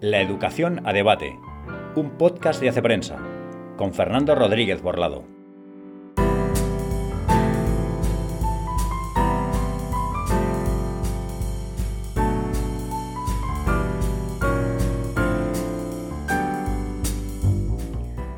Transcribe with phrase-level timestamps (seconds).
[0.00, 1.36] La Educación a Debate,
[1.96, 3.18] un podcast de Hace Prensa,
[3.76, 5.24] con Fernando Rodríguez Borlado.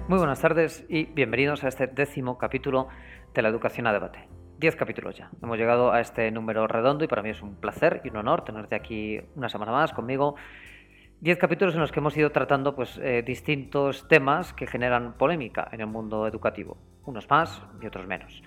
[0.09, 2.89] Muy buenas tardes y bienvenidos a este décimo capítulo
[3.35, 4.31] de La Educación a Debate.
[4.57, 5.31] Diez capítulos ya.
[5.43, 8.45] Hemos llegado a este número redondo y para mí es un placer y un honor
[8.45, 10.37] tenerte aquí una semana más conmigo.
[11.21, 15.69] Diez capítulos en los que hemos ido tratando pues, eh, distintos temas que generan polémica
[15.71, 18.43] en el mundo educativo, unos más y otros menos.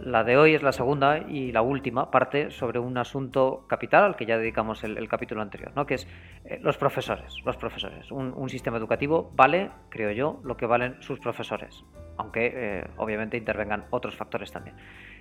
[0.00, 4.16] La de hoy es la segunda y la última parte sobre un asunto capital al
[4.16, 5.86] que ya dedicamos el, capítulo anterior, ¿no?
[5.86, 6.08] que es
[6.44, 7.32] eh, los profesores.
[7.44, 8.10] Los profesores.
[8.10, 11.84] Un, sistema educativo vale, creo yo, lo que valen sus profesores,
[12.16, 14.74] aunque eh, obviamente intervengan otros factores también.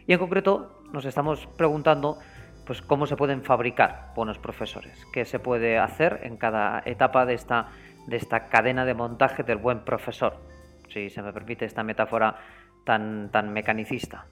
[0.07, 2.17] Y en concreto nos estamos preguntando
[2.65, 7.33] pues, cómo se pueden fabricar buenos profesores, qué se puede hacer en cada etapa de
[7.33, 7.69] esta,
[8.07, 10.37] de esta cadena de montaje del buen profesor,
[10.89, 12.37] si se me permite esta metáfora
[12.85, 14.25] tan, tan mecanicista.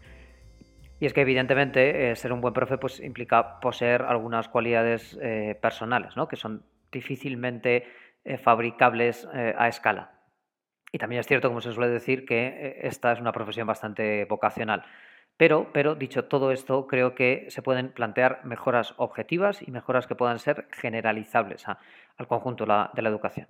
[1.00, 5.58] Y es que evidentemente eh, ser un buen profe pues, implica poseer algunas cualidades eh,
[5.62, 6.28] personales, ¿no?
[6.28, 7.86] que son difícilmente
[8.24, 10.12] eh, fabricables a escala.
[10.92, 14.86] Y también es cierto, como se suele decir, que esta es una profesión bastante vocacional.
[15.38, 20.16] Pero, pero, dicho todo esto, creo que se pueden plantear mejoras objetivas y mejoras que
[20.16, 23.48] puedan ser generalizables al conjunto de la educación.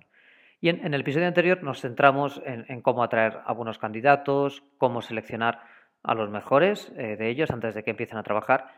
[0.64, 5.60] Y en, el episodio anterior nos centramos en, cómo atraer a buenos candidatos, cómo seleccionar
[6.02, 8.72] a los mejores eh, de ellos antes de que empiecen a trabajar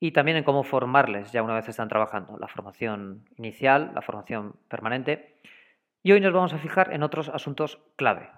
[0.00, 4.54] y también en cómo formarles ya una vez están trabajando, la formación inicial, la formación
[4.68, 5.38] permanente.
[6.02, 8.30] Y hoy nos vamos a fijar en otros asuntos clave.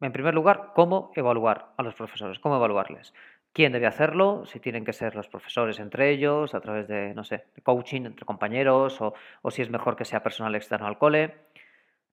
[0.00, 3.12] En primer lugar, cómo evaluar a los profesores, cómo evaluarles
[3.52, 7.24] quién debe hacerlo, si tienen que ser los profesores entre ellos, a través de, no
[7.24, 9.14] sé, de coaching entre compañeros, o,
[9.50, 11.34] si es mejor que sea personal externo al cole.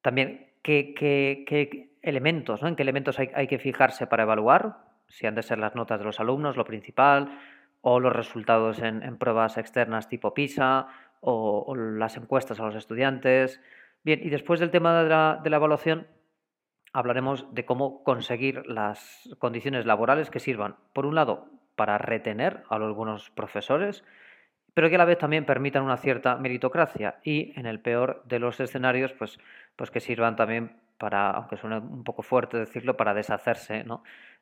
[0.01, 2.67] También, qué, elementos, ¿no?
[2.67, 6.05] En qué elementos hay, que fijarse para evaluar, si han de ser las notas de
[6.05, 7.39] los alumnos, lo principal,
[7.81, 10.87] o los resultados en, pruebas externas tipo PISA,
[11.21, 13.61] o, las encuestas a los estudiantes.
[14.03, 16.07] Bien, y después del tema de la evaluación,
[16.93, 22.77] hablaremos de cómo conseguir las condiciones laborales que sirvan, por un lado, para retener a
[22.77, 24.03] buenos profesores,
[24.73, 28.39] pero que a la vez también permitan una cierta meritocracia y, en el peor de
[28.39, 29.39] los escenarios, pues,
[29.75, 33.85] pues que sirvan también para, aunque suene un poco fuerte decirlo, para deshacerse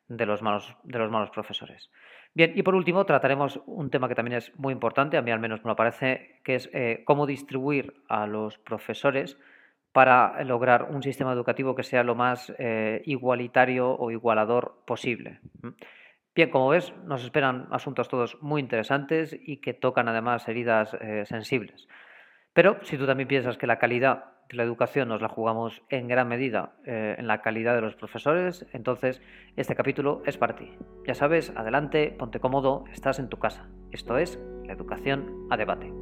[0.08, 1.90] de, los malos, de los malos profesores.
[2.34, 5.40] Bien, y por último trataremos un tema que también es muy importante, a mí al
[5.40, 9.38] menos me parece, que es eh, cómo distribuir a los profesores
[9.98, 15.40] para lograr un sistema educativo que sea lo más eh, igualitario o igualador posible.
[16.36, 21.24] Bien, como ves, nos esperan asuntos todos muy interesantes y que tocan además heridas eh,
[21.26, 21.88] sensibles.
[22.52, 26.06] Pero si tú también piensas que la calidad de la educación nos la jugamos en
[26.06, 29.20] gran medida eh, en la calidad de los profesores, entonces
[29.56, 30.70] este capítulo es para ti.
[31.08, 33.68] Ya sabes, adelante, ponte cómodo, estás en tu casa.
[33.90, 35.92] Esto es la educación a debate.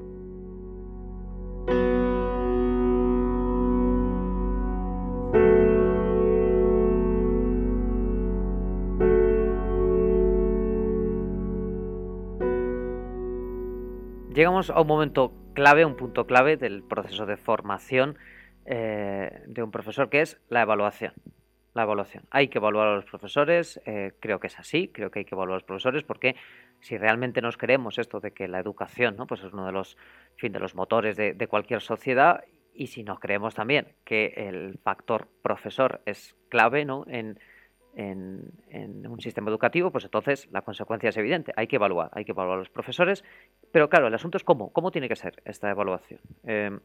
[14.36, 18.18] Llegamos a un momento clave, un punto clave del proceso de formación
[18.66, 21.14] eh, de un profesor, que es la evaluación.
[21.72, 22.24] La evaluación.
[22.30, 25.34] Hay que evaluar a los profesores, eh, creo que es así, creo que hay que
[25.34, 26.36] evaluar a los profesores porque
[26.80, 29.26] si realmente nos creemos esto de que la educación ¿no?
[29.26, 29.96] pues es uno de los,
[30.36, 34.78] fin, de los motores de, de cualquier sociedad y si nos creemos también que el
[34.84, 37.06] factor profesor es clave ¿no?
[37.08, 37.38] en,
[37.96, 41.52] en, un sistema educativo, pues entonces la consecuencia es evidente.
[41.56, 43.24] Hay que evaluar, hay que evaluar a los profesores.
[43.72, 46.20] Pero claro, el asunto es cómo, cómo tiene que ser esta evaluación.
[46.44, 46.78] Eh,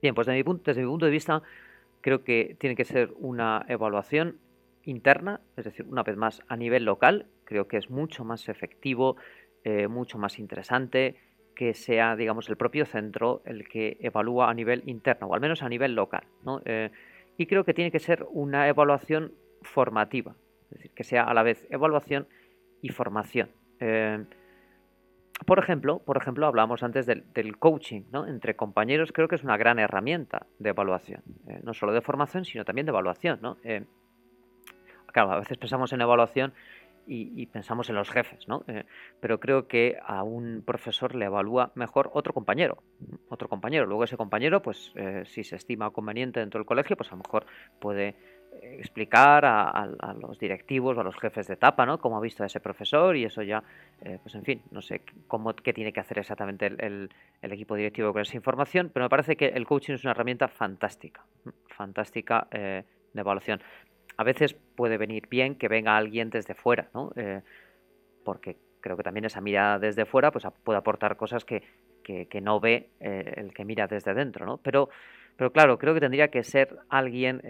[0.00, 1.42] bien, pues desde mi, punto, desde mi punto de vista,
[2.00, 4.38] creo que tiene que ser una evaluación
[4.84, 7.26] interna, es decir, una vez más a nivel local.
[7.44, 9.16] Creo que es mucho más efectivo,
[9.64, 11.16] eh, mucho más interesante
[11.54, 15.62] que sea, digamos, el propio centro el que evalúa a nivel interno, o al menos
[15.62, 16.24] a nivel local.
[16.64, 16.90] Eh,
[17.36, 21.42] y creo que tiene que ser una evaluación formativa, es decir, que sea a la
[21.42, 22.26] vez evaluación
[22.82, 23.50] y formación.
[23.80, 24.24] Eh,
[25.46, 28.26] por ejemplo, por ejemplo, hablamos antes del, coaching, ¿no?
[28.26, 32.44] Entre compañeros creo que es una gran herramienta de evaluación, eh, no solo de formación,
[32.44, 33.56] sino también de evaluación, ¿no?
[33.64, 33.84] Eh,
[35.06, 36.52] claro, a veces pensamos en evaluación
[37.04, 38.64] y, pensamos en los jefes, ¿no?
[39.18, 42.80] pero creo que a un profesor le evalúa mejor otro compañero,
[43.28, 43.86] otro compañero.
[43.86, 44.94] Luego ese compañero, pues
[45.24, 47.44] si se estima conveniente dentro del colegio, pues a lo mejor
[47.80, 48.14] puede
[48.60, 51.98] explicar a, los directivos o a los jefes de etapa, ¿no?
[51.98, 53.62] Cómo ha visto a ese profesor y eso ya,
[54.02, 57.10] eh, pues en fin, no sé cómo, qué tiene que hacer exactamente el,
[57.42, 61.24] equipo directivo con esa información, pero me parece que el coaching es una herramienta fantástica,
[61.68, 63.60] fantástica eh, de evaluación.
[64.16, 67.12] A veces puede venir bien que venga alguien desde fuera, ¿no?
[67.16, 67.40] Eh,
[68.24, 71.62] porque creo que también esa mirada desde fuera pues, puede aportar cosas que,
[72.02, 74.58] que, no ve el que mira desde dentro, ¿no?
[74.58, 74.88] Pero,
[75.36, 77.40] pero claro, creo que tendría que ser alguien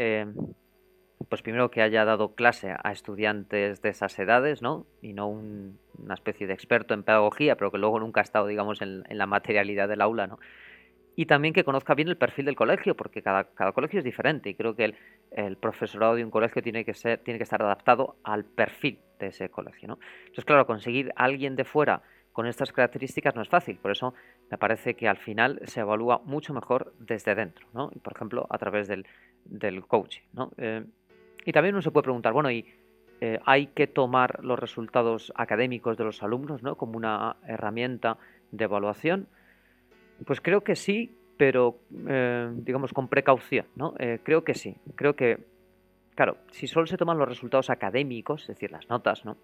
[1.28, 4.86] pues primero que haya dado clase a estudiantes de esas edades, ¿no?
[5.00, 8.82] Y no una especie de experto en pedagogía, pero que luego nunca ha estado, digamos,
[8.82, 10.38] en, la materialidad del aula, ¿no?
[11.14, 14.54] Y también que conozca bien el perfil del colegio, porque cada, colegio es diferente y
[14.54, 14.94] creo que
[15.30, 19.26] el, profesorado de un colegio tiene que, ser, tiene que estar adaptado al perfil de
[19.26, 19.98] ese colegio, ¿no?
[20.20, 22.02] Entonces, claro, conseguir a alguien de fuera
[22.32, 24.14] con estas características no es fácil, por eso
[24.50, 27.90] me parece que al final se evalúa mucho mejor desde dentro, ¿no?
[28.02, 29.06] Por ejemplo, a través del,
[29.44, 30.50] del coaching, ¿no?
[30.56, 30.84] Eh,
[31.44, 32.66] y también uno se puede preguntar, bueno, ¿y
[33.20, 36.76] eh, hay que tomar los resultados académicos de los alumnos ¿no?
[36.76, 38.18] como una herramienta
[38.50, 39.28] de evaluación?
[40.26, 41.78] Pues creo que sí, pero
[42.08, 43.94] eh, digamos con precaución, ¿no?
[43.98, 44.76] Eh, creo que sí.
[44.94, 45.38] Creo que,
[46.14, 49.36] claro, si solo se toman los resultados académicos, es decir, las notas, ¿no?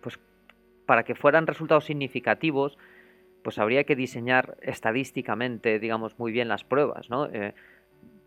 [0.00, 0.20] pues
[0.86, 2.76] para que fueran resultados significativos,
[3.42, 7.28] pues habría que diseñar estadísticamente, digamos, muy bien las pruebas, ¿no?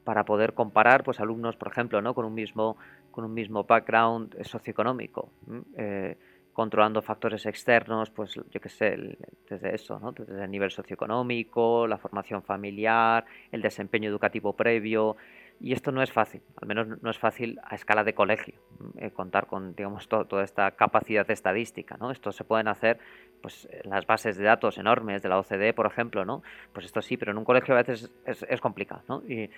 [0.07, 2.77] Para poder comparar pues alumnos por ejemplo no con un mismo
[3.11, 5.29] con un mismo background socioeconómico
[5.75, 6.15] eh,
[6.53, 9.17] controlando factores externos pues yo qué sé
[9.49, 10.13] desde eso ¿no?
[10.13, 15.17] desde el nivel socioeconómico la formación familiar el desempeño educativo previo
[15.59, 18.55] y esto no es fácil, al menos no es fácil a escala de colegio,
[18.97, 22.11] eh, contar con digamos toda esta capacidad estadística, ¿no?
[22.11, 22.99] Esto se pueden hacer
[23.41, 26.43] pues en las bases de datos enormes de la OCDE, por ejemplo, ¿no?
[26.73, 29.23] Pues esto sí, pero en un colegio a veces es, complicado, ¿no?
[29.27, 29.49] Y,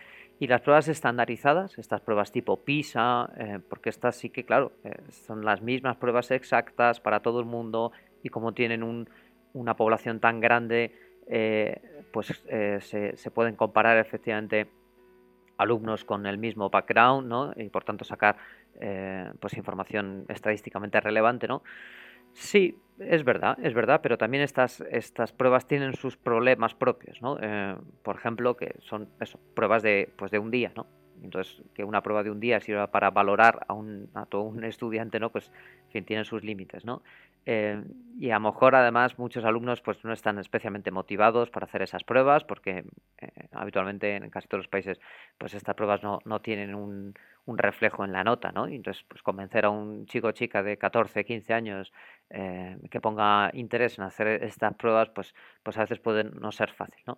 [0.48, 5.44] las pruebas estandarizadas, estas pruebas tipo PISA, eh, porque estas sí que, claro, eh, son
[5.44, 7.92] las mismas pruebas exactas para todo el mundo
[8.24, 9.06] y como tienen
[9.52, 10.94] una población tan grande,
[12.12, 14.68] pues se pueden comparar efectivamente
[15.60, 17.54] alumnos con el mismo background, ¿no?
[17.56, 18.38] Y por tanto sacar
[18.80, 21.62] eh, pues información estadísticamente relevante, ¿no?
[22.34, 27.38] Sí, es verdad, es verdad, pero también estas, estas pruebas tienen sus problemas propios, ¿no?
[27.42, 29.10] Eh, por ejemplo, que son
[29.54, 30.88] pruebas de, pues de un día, ¿no?
[31.22, 34.64] Entonces, que una prueba de un día sirva para valorar a, un, a todo un
[34.64, 35.32] estudiante, ¿no?
[35.32, 35.52] Pues,
[35.88, 37.02] en fin, tienen sus límites, ¿no?
[37.46, 37.84] Eh,
[38.18, 42.04] y a lo mejor, además, muchos alumnos pues no están especialmente motivados para hacer esas
[42.04, 42.84] pruebas, porque
[43.18, 45.00] eh, habitualmente en casi todos los países,
[45.38, 47.14] pues estas pruebas no, no tienen un,
[47.46, 48.68] un, reflejo en la nota, ¿no?
[48.68, 51.94] Y entonces, pues convencer a un chico o chica de 14, 15 años
[52.30, 55.34] eh, que ponga interés en hacer estas pruebas, pues,
[55.64, 57.18] pues a veces puede no ser fácil, ¿no?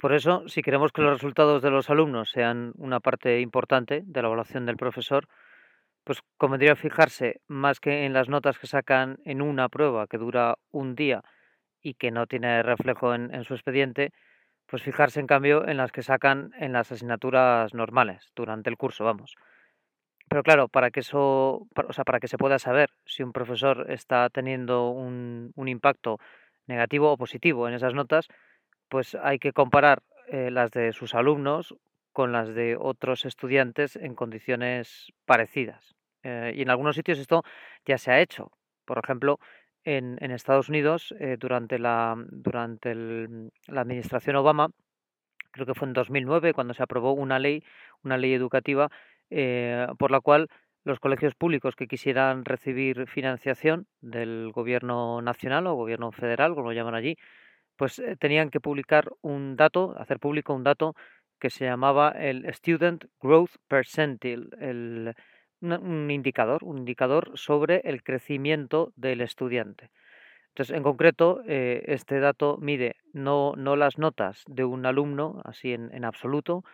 [0.00, 4.22] Por eso, si queremos que los resultados de los alumnos sean una parte importante de
[4.22, 5.28] la evaluación del profesor,
[6.10, 10.56] pues convendría fijarse más que en las notas que sacan en una prueba que dura
[10.72, 11.22] un día
[11.80, 14.10] y que no tiene reflejo en, su expediente,
[14.66, 19.04] pues fijarse en cambio en las que sacan en las asignaturas normales durante el curso,
[19.04, 19.36] vamos.
[20.28, 23.88] Pero claro, para que eso, o sea, para que se pueda saber si un profesor
[23.88, 26.18] está teniendo un, impacto
[26.66, 28.26] negativo o positivo en esas notas,
[28.88, 31.76] pues hay que comparar eh, las de sus alumnos
[32.12, 35.99] con las de otros estudiantes en condiciones parecidas.
[36.22, 37.42] Eh, y en algunos sitios esto
[37.86, 38.50] ya se ha hecho.
[38.84, 39.38] Por ejemplo,
[39.84, 44.70] en, Estados Unidos, eh, durante, la, durante la administración Obama,
[45.52, 47.64] creo que fue en 2009, cuando se aprobó una ley,
[48.02, 48.90] una ley educativa,
[49.98, 50.48] por la cual
[50.84, 56.74] los colegios públicos que quisieran recibir financiación del gobierno nacional o gobierno federal, como lo
[56.74, 57.16] llaman allí,
[57.76, 60.94] pues eh, tenían que publicar un dato, hacer público un dato
[61.38, 65.14] que se llamaba el Student Growth Percentile, el,
[65.60, 69.90] un indicador, un indicador sobre el crecimiento del estudiante.
[70.48, 75.72] Entonces, en concreto, eh, este dato mide no, no, las notas de un alumno, así
[75.72, 76.64] en, en, absoluto,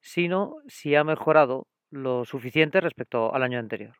[0.00, 3.96] sino si ha mejorado lo suficiente respecto al año anterior.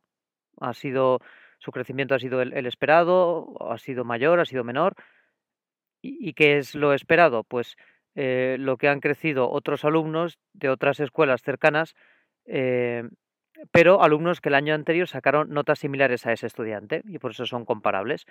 [0.61, 1.21] Ha sido,
[1.59, 4.95] su crecimiento ha sido el, esperado, ha sido mayor, ha sido menor,
[6.05, 7.45] ¿Y, qué es lo esperado?
[7.45, 7.77] Pues
[8.17, 11.95] eh, lo que han crecido otros alumnos de otras escuelas cercanas,
[12.45, 13.05] eh,
[13.71, 17.47] pero alumnos que el año anterior sacaron notas similares a ese estudiante y por eso
[17.47, 18.27] son comparables.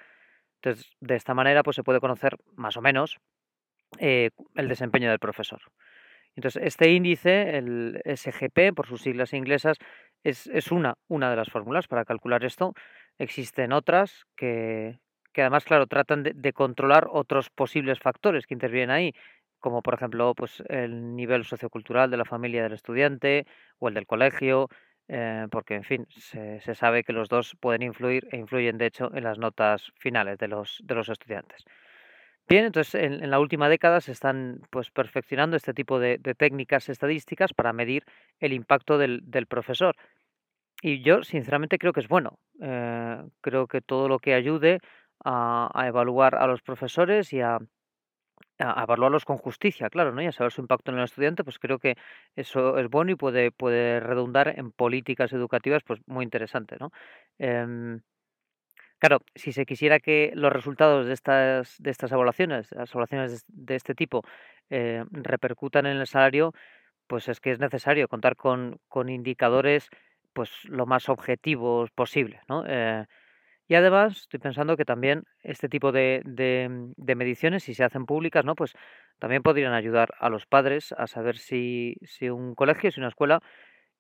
[0.56, 3.18] Entonces, de esta manera pues, se puede conocer más o menos
[4.00, 5.62] eh, el desempeño del profesor.
[6.36, 9.78] Entonces, este índice, el SGP, por sus siglas inglesas,
[10.24, 12.74] es, es una, una de las fórmulas para calcular esto.
[13.18, 15.00] Existen otras que,
[15.34, 19.14] que además, claro, tratan de, controlar otros posibles factores que intervienen ahí,
[19.60, 23.46] como por ejemplo pues el nivel sociocultural de la familia del estudiante
[23.80, 24.70] o el del colegio,
[25.14, 29.14] eh, porque en fin, se, sabe que los dos pueden influir e influyen de hecho
[29.14, 31.66] en las notas finales de los, de los estudiantes.
[32.48, 37.54] Bien, entonces en, la última década se están pues perfeccionando este tipo de, técnicas estadísticas
[37.54, 38.06] para medir
[38.40, 39.98] el impacto del, profesor.
[40.82, 42.40] Y yo sinceramente creo que es bueno.
[42.62, 44.80] Eh, creo que todo lo que ayude
[45.26, 47.60] a, evaluar a los profesores y a,
[48.62, 50.22] evaluarlos con justicia, claro, ¿no?
[50.22, 51.96] Y a saber su impacto en el estudiante, pues creo que
[52.36, 56.92] eso es bueno y puede, puede redundar en políticas educativas pues muy interesantes, ¿no?
[57.40, 58.02] Em,
[59.00, 63.76] Claro, si se quisiera que los resultados de estas, de estas evaluaciones, las evaluaciones de
[63.76, 64.22] este tipo,
[64.70, 66.54] eh, repercutan en el salario,
[67.08, 69.90] pues es que es necesario contar con, con indicadores
[70.34, 72.64] pues lo más objetivos posible, ¿no?
[72.68, 73.06] Eh,
[73.72, 78.06] y además estoy pensando que también este tipo de, de, de, mediciones, si se hacen
[78.06, 78.54] públicas, ¿no?
[78.54, 78.74] Pues
[79.18, 83.40] también podrían ayudar a los padres a saber si, si un colegio, si una escuela,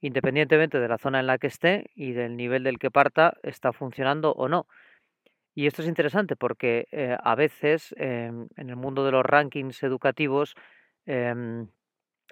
[0.01, 3.71] independientemente de la zona en la que esté y del nivel del que parta, está
[3.71, 4.67] funcionando o no.
[5.55, 9.83] Y esto es interesante porque eh, a veces em, en el mundo de los rankings
[9.83, 10.53] educativos
[11.05, 11.69] em,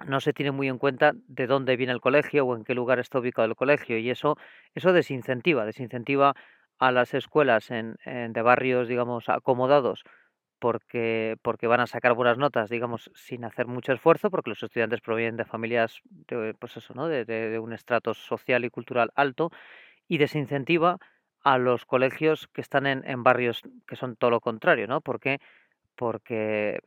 [0.06, 3.00] no se tiene muy en cuenta de dónde viene el colegio o en qué lugar
[3.00, 4.36] está ubicado el colegio y eso,
[4.76, 6.36] eso desincentiva, desincentiva
[6.80, 10.04] a las escuelas en, de barrios, digamos, acomodados
[10.60, 15.02] porque, porque van a sacar buenas notas, digamos, sin hacer mucho esfuerzo, porque los estudiantes
[15.02, 17.08] provienen de familias, de, pues eso, ¿no?
[17.08, 19.52] de, de un estrato social y cultural alto
[20.08, 20.98] y desincentiva
[21.44, 25.02] a los colegios que están en, en barrios que son todo lo contrario, ¿no?
[25.02, 25.40] Porque,
[25.96, 26.80] porque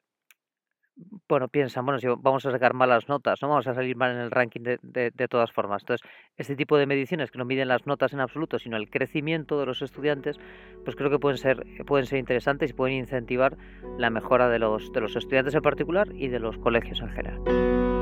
[1.29, 4.19] bueno, piensan, bueno, si vamos a sacar malas notas, no vamos a salir mal en
[4.19, 5.83] el ranking de, de, todas formas.
[5.83, 6.07] Entonces,
[6.37, 9.67] este tipo de mediciones que no miden las notas en absoluto, sino el crecimiento de
[9.67, 10.39] los estudiantes,
[10.85, 13.57] pues creo que pueden ser, pueden ser interesantes y pueden incentivar
[13.99, 18.02] la mejora de los, de los estudiantes en particular y de los colegios en general.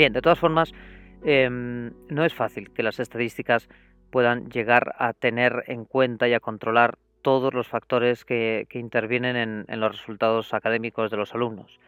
[0.00, 0.72] Bien, de todas formas,
[1.24, 3.68] em, no es fácil que las estadísticas
[4.10, 9.80] puedan llegar a tener en cuenta y a controlar todos los factores que, intervienen en,
[9.80, 11.78] los resultados académicos de los alumnos.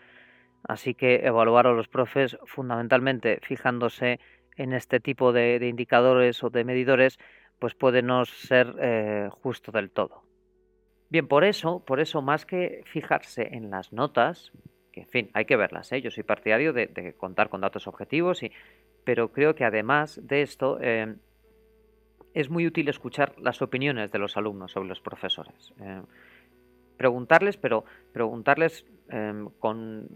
[0.62, 4.20] Así que evaluar a los profes fundamentalmente fijándose
[4.58, 7.18] en este tipo de, indicadores o de medidores,
[7.58, 10.22] pues puede no ser eh, justo del todo.
[11.08, 14.52] Bien, por eso, por eso, más que fijarse en las notas,
[14.92, 15.90] que en fin, hay que verlas.
[15.92, 16.00] ¿eh?
[16.00, 18.40] Yo soy partidario de, contar con datos objetivos,
[19.04, 21.14] pero creo que además de esto eh,
[22.34, 25.72] es muy útil escuchar las opiniones de los alumnos sobre los profesores.
[25.80, 26.02] Eh,
[26.96, 30.08] preguntarles, pero preguntarles em, con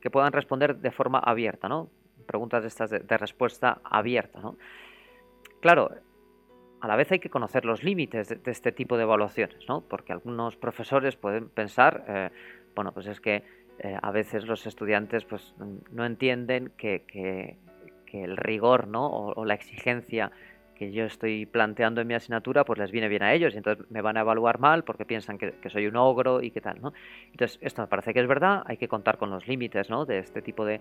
[0.00, 1.90] que puedan responder de forma abierta, ¿no?
[2.26, 4.56] Preguntas estas de, respuesta abierta, ¿no?
[5.60, 5.90] Claro,
[6.80, 9.82] a la vez hay que conocer los límites de, de, este tipo de evaluaciones, ¿no?
[9.82, 12.30] Porque algunos profesores pueden pensar, eh,
[12.74, 13.42] bueno, pues es que
[13.82, 15.54] eh, a veces los estudiantes pues,
[15.90, 17.56] no entienden que,
[18.12, 19.06] el rigor ¿no?
[19.06, 20.32] o, la exigencia
[20.74, 23.88] que yo estoy planteando en mi asignatura pues les viene bien a ellos y entonces
[23.90, 26.82] me van a evaluar mal porque piensan que, soy un ogro y qué tal.
[26.82, 26.92] ¿no?
[27.30, 30.04] Entonces esto me parece que es verdad, hay que contar con los límites ¿no?
[30.04, 30.80] de este tipo de,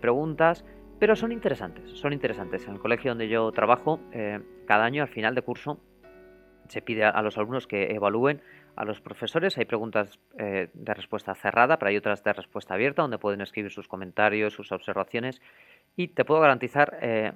[0.00, 0.64] preguntas,
[0.98, 2.66] pero son interesantes, son interesantes.
[2.66, 5.80] En el colegio donde yo trabajo, eh, cada año al final de curso
[6.68, 8.40] se pide a los alumnos que evalúen
[8.80, 9.58] a los profesores.
[9.58, 13.70] Hay preguntas eh, de respuesta cerrada, pero hay otras de respuesta abierta donde pueden escribir
[13.70, 15.42] sus comentarios, sus observaciones.
[15.96, 17.30] Y te puedo garantizar, eh,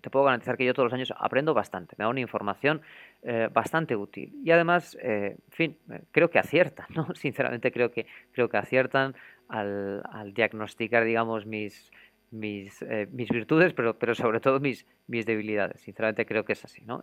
[0.00, 1.96] te puedo garantizar que yo todos los años aprendo bastante.
[1.98, 2.80] Me da una información
[3.22, 4.32] eh, bastante útil.
[4.42, 5.76] Y además, en fin,
[6.12, 7.08] creo que aciertan, ¿no?
[7.14, 9.14] Sinceramente creo que, creo que aciertan
[9.50, 11.92] al, al diagnosticar, digamos, mis,
[12.30, 15.78] mis, mis virtudes, pero, pero sobre todo mis, mis debilidades.
[15.82, 17.02] Sinceramente creo que es así, ¿no?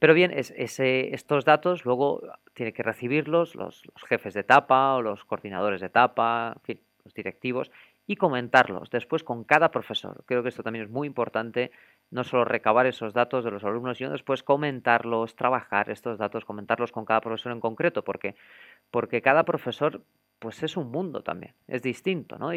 [0.00, 2.22] Pero bien, estos datos luego
[2.54, 7.12] tienen que recibirlos los, jefes de etapa o los coordinadores de etapa, en fin, los
[7.12, 7.70] directivos,
[8.06, 10.24] y comentarlos después con cada profesor.
[10.24, 11.70] Creo que esto también es muy importante,
[12.10, 16.92] no solo recabar esos datos de los alumnos, sino después comentarlos, trabajar estos datos, comentarlos
[16.92, 18.34] con cada profesor en concreto, porque,
[18.90, 20.02] porque cada profesor
[20.38, 22.54] pues es un mundo también, es distinto, ¿no?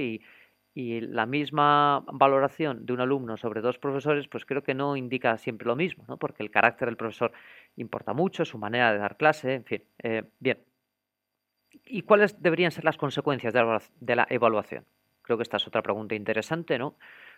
[0.76, 5.38] Y la misma valoración de un alumno sobre dos profesores, pues creo que no indica
[5.38, 6.18] siempre lo mismo, ¿no?
[6.18, 7.32] porque el carácter del profesor
[7.76, 9.84] importa mucho, su manera de dar clase, en fin.
[10.02, 10.60] Eh, bien.
[11.86, 14.86] ¿Y cuáles deberían ser las consecuencias de la evaluación?
[15.22, 16.96] Creo que esta es otra pregunta interesante, ¿no?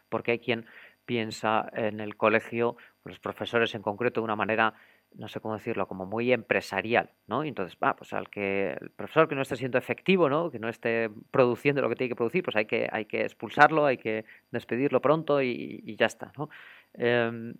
[0.10, 0.66] Porque hay quien
[1.06, 4.74] piensa en el colegio, los profesores en concreto, de una manera
[5.18, 7.44] no sé cómo decirlo, como muy empresarial, ¿no?
[7.44, 10.52] Entonces, va, pues al que el profesor que no esté siendo efectivo, ¿no?
[10.52, 13.86] Que no esté produciendo lo que tiene que producir, pues hay que, hay que expulsarlo,
[13.86, 16.50] hay que despedirlo pronto y, ya está, ¿no?
[16.94, 17.56] Em,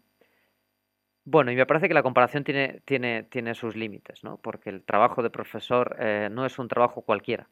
[1.28, 4.38] bueno, y me parece que la comparación tiene, tiene, tiene sus límites, ¿no?
[4.38, 7.50] Porque el trabajo de profesor eh, no es un trabajo cualquiera,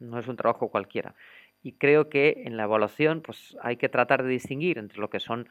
[0.00, 1.14] no es un trabajo cualquiera.
[1.62, 5.20] Y creo que en la evaluación, pues hay que tratar de distinguir entre lo que
[5.20, 5.48] son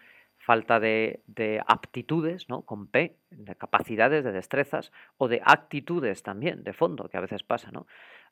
[0.51, 2.63] falta de, aptitudes, ¿no?
[2.63, 7.41] Con P, de capacidades, de destrezas, o de actitudes también, de fondo, que a veces
[7.41, 7.87] pasa, ¿no?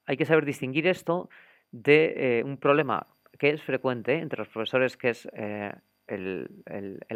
[0.06, 1.30] Hay que saber distinguir esto
[1.72, 3.08] de eh, un problema
[3.38, 5.72] que es frecuente entre los profesores, que es eh,
[6.08, 6.50] el,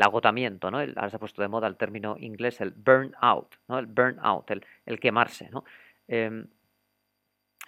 [0.02, 0.78] agotamiento, ¿no?
[0.78, 3.80] ahora se ha puesto de moda el término inglés, el burnout, ¿no?
[3.80, 5.50] El burnout, el, el quemarse.
[6.08, 6.48] Em,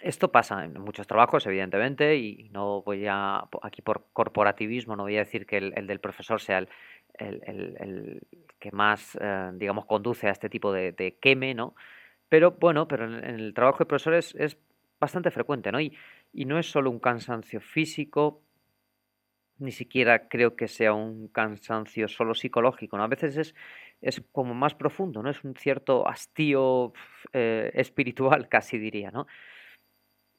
[0.00, 5.16] esto pasa en muchos trabajos, evidentemente, y no voy a, aquí por corporativismo, no voy
[5.16, 6.68] a decir que el, del profesor sea el,
[7.18, 8.22] el,
[8.58, 11.74] que más, eh, digamos, conduce a este tipo de, queme, ¿no?
[12.28, 14.58] Pero bueno, pero en, el trabajo de profesores es
[14.98, 15.80] bastante frecuente, ¿no?
[15.80, 15.96] Y,
[16.32, 18.42] y no es solo un cansancio físico,
[19.58, 22.96] ni siquiera creo que sea un cansancio solo psicológico.
[22.96, 23.54] A veces es,
[24.00, 25.30] es como más profundo, ¿no?
[25.30, 26.92] Es un cierto hastío
[27.32, 29.26] eh, espiritual, casi diría, ¿no?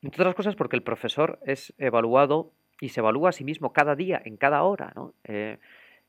[0.01, 3.96] Entre otras cosas porque el profesor es evaluado y se evalúa a sí mismo cada
[3.96, 5.15] día, en cada hora, ¿no?
[5.24, 5.57] Eh,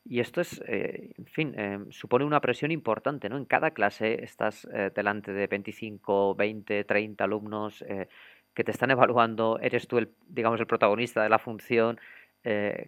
[0.09, 3.37] y esto es, eh, en fin, eh, supone una presión importante, ¿no?
[3.37, 7.85] En cada clase estás eh, delante de 25, 20, 30 alumnos
[8.55, 12.01] que te están evaluando, eres tú el, digamos, el protagonista de la función.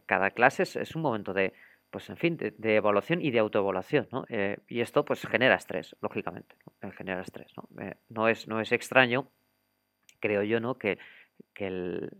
[0.06, 1.52] cada clase es, un momento de,
[1.90, 4.24] pues, en fin, de, evaluación y de autoevaluación, ¿no?
[4.68, 6.90] y esto, pues, genera estrés, lógicamente, ¿no?
[6.92, 7.68] genera estrés, ¿no?
[8.08, 9.28] no, es, no es extraño,
[10.20, 10.74] creo yo, ¿no?
[10.76, 10.98] Que,
[11.54, 12.10] que el,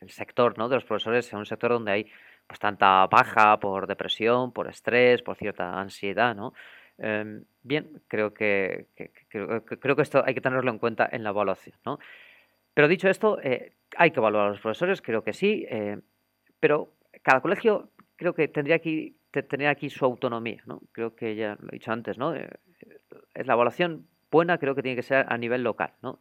[0.00, 0.68] el sector, ¿no?
[0.68, 2.06] De los profesores sea un sector donde hay
[2.50, 6.52] pues tanta baja por depresión, por estrés, por cierta ansiedad, ¿no?
[6.98, 8.88] Em, bien, creo que,
[9.78, 12.00] creo que esto hay que tenerlo en cuenta en la evaluación, ¿no?
[12.74, 16.00] Pero dicho esto, eh, hay que evaluar a los profesores, creo que sí, eh,
[16.58, 16.92] pero
[17.22, 20.82] cada colegio creo que tendría aquí, tendría aquí su autonomía, ¿no?
[20.90, 22.34] Creo que ya lo he dicho antes, ¿no?
[22.34, 22.50] Eh,
[23.36, 26.18] la evaluación buena creo que tiene que ser a nivel local, ¿no?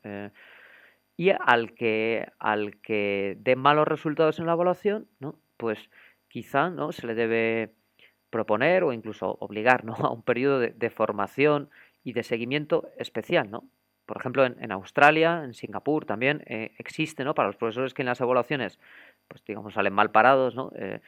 [1.18, 5.36] y al que, al que dé malos resultados en la evaluación, ¿no?
[5.58, 5.90] Pues
[6.30, 6.94] quizá ¿no?
[6.94, 7.74] se le debe
[8.30, 9.94] proponer o incluso obligar ¿no?
[10.00, 11.70] a un periodo de, formación
[12.04, 13.52] y de seguimiento especial.
[13.52, 13.70] ¿no?
[14.06, 17.36] Por ejemplo, en, Australia, en Singapur también eh, existe ¿no?
[17.36, 18.80] para los profesores que en las evaluaciones
[19.28, 20.72] pues digamos salen mal parados, ¿no?
[20.76, 21.02] Eh,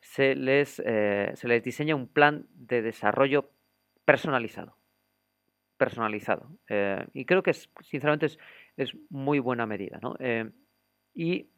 [0.00, 3.50] se, les, eh, se les diseña un plan de desarrollo
[4.04, 4.76] personalizado.
[5.76, 6.48] Personalizado.
[7.12, 8.38] y creo que es, sinceramente es,
[8.78, 9.98] es muy buena medida.
[10.00, 10.16] ¿no?
[11.12, 11.50] y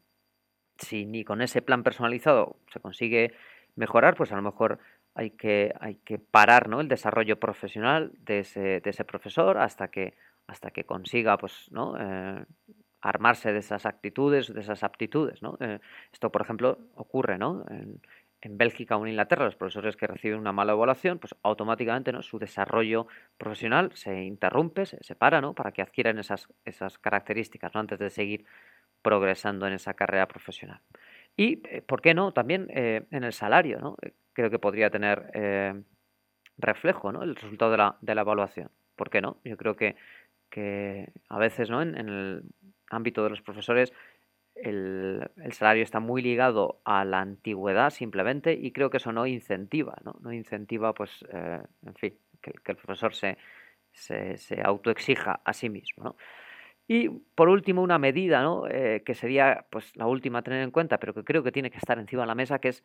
[0.78, 3.32] si ni con ese plan personalizado se consigue
[3.76, 4.78] mejorar, pues a lo mejor
[5.14, 6.80] hay que, hay que parar ¿no?
[6.80, 10.14] el desarrollo profesional de ese, de ese profesor hasta que,
[10.46, 11.96] hasta que consiga pues, ¿no?
[11.98, 12.44] Eh,
[13.00, 15.42] armarse de esas actitudes, de esas aptitudes.
[15.42, 15.56] ¿no?
[15.60, 15.80] Eh,
[16.12, 17.64] esto, por ejemplo, ocurre ¿no?
[17.68, 18.00] en,
[18.40, 22.22] en, Bélgica o en Inglaterra, los profesores que reciben una mala evaluación, pues automáticamente ¿no?
[22.22, 25.54] su desarrollo profesional se interrumpe, se separa, ¿no?
[25.54, 27.80] para que adquieran esas, esas características ¿no?
[27.80, 28.44] antes de seguir
[29.02, 30.80] progresando en esa carrera profesional.
[31.38, 32.32] Y, eh, ¿por qué no?
[32.32, 33.96] También eh, en el salario, ¿no?
[34.02, 35.84] Eh, creo que podría tener
[36.58, 37.22] reflejo, ¿no?
[37.22, 38.70] El resultado de la, de la, evaluación.
[38.96, 39.38] ¿Por qué no?
[39.44, 39.96] Yo creo que,
[40.50, 41.80] que a veces, ¿no?
[41.80, 42.42] En, el
[42.90, 43.92] ámbito de los profesores,
[44.56, 49.26] el, el, salario está muy ligado a la antigüedad simplemente y creo que eso no
[49.26, 50.16] incentiva, ¿no?
[50.20, 53.38] No incentiva, pues, en fin, que, que, el profesor se,
[53.92, 56.16] se, se autoexija a sí mismo, ¿no?
[56.90, 58.66] Y por último, una medida, ¿no?
[58.66, 61.70] Eh, que sería pues, la última a tener en cuenta, pero que creo que tiene
[61.70, 62.82] que estar encima de la mesa, que es,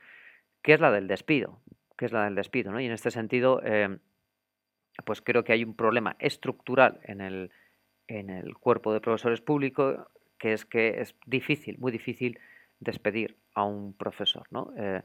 [0.61, 1.61] que es la del despido.
[1.97, 2.81] Que es la del despido, ¿no?
[2.81, 3.97] Y en este sentido, eh,
[5.05, 7.51] pues creo que hay un problema estructural en el,
[8.07, 9.97] en el cuerpo de profesores públicos,
[10.37, 12.37] que es que es difícil, muy difícil
[12.79, 14.73] despedir a un profesor, ¿no?
[14.77, 15.01] Eh,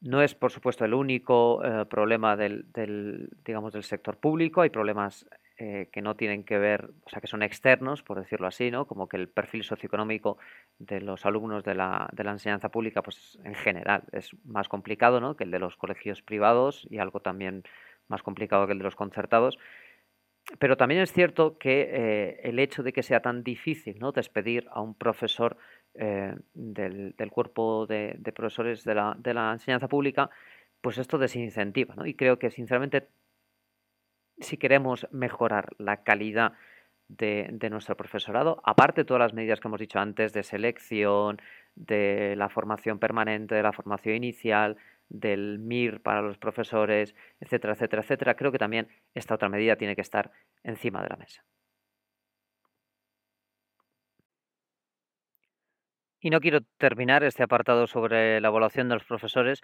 [0.00, 4.62] no es, por supuesto, el único problema del, del, digamos, del sector público.
[4.62, 5.26] Hay problemas
[5.62, 8.86] eh, que no tienen que ver, o sea, que son externos, por decirlo así, ¿no?
[8.86, 10.38] Como que el perfil socioeconómico
[10.78, 15.20] de los alumnos de la, de la enseñanza pública, pues en general es más complicado,
[15.20, 15.36] ¿no?
[15.36, 17.64] Que el de los colegios privados y algo también
[18.08, 19.58] más complicado que el de los concertados.
[20.58, 24.12] Pero también es cierto que eh, el hecho de que sea tan difícil ¿no?
[24.12, 25.58] despedir a un profesor
[25.92, 30.30] eh, del, del, cuerpo de, de profesores de la, de la, enseñanza pública,
[30.80, 31.94] pues esto desincentiva.
[31.96, 32.06] ¿no?
[32.06, 33.08] Y creo que sinceramente
[34.40, 36.54] si queremos mejorar la calidad
[37.08, 41.38] de, nuestro profesorado, aparte de todas las medidas que hemos dicho antes de selección,
[41.74, 44.76] de la formación permanente, de la formación inicial,
[45.08, 49.96] del MIR para los profesores, etcétera, etcétera, etcétera, creo que también esta otra medida tiene
[49.96, 50.30] que estar
[50.62, 51.44] encima de la mesa.
[56.20, 59.62] Y no quiero terminar este apartado sobre la evaluación de los profesores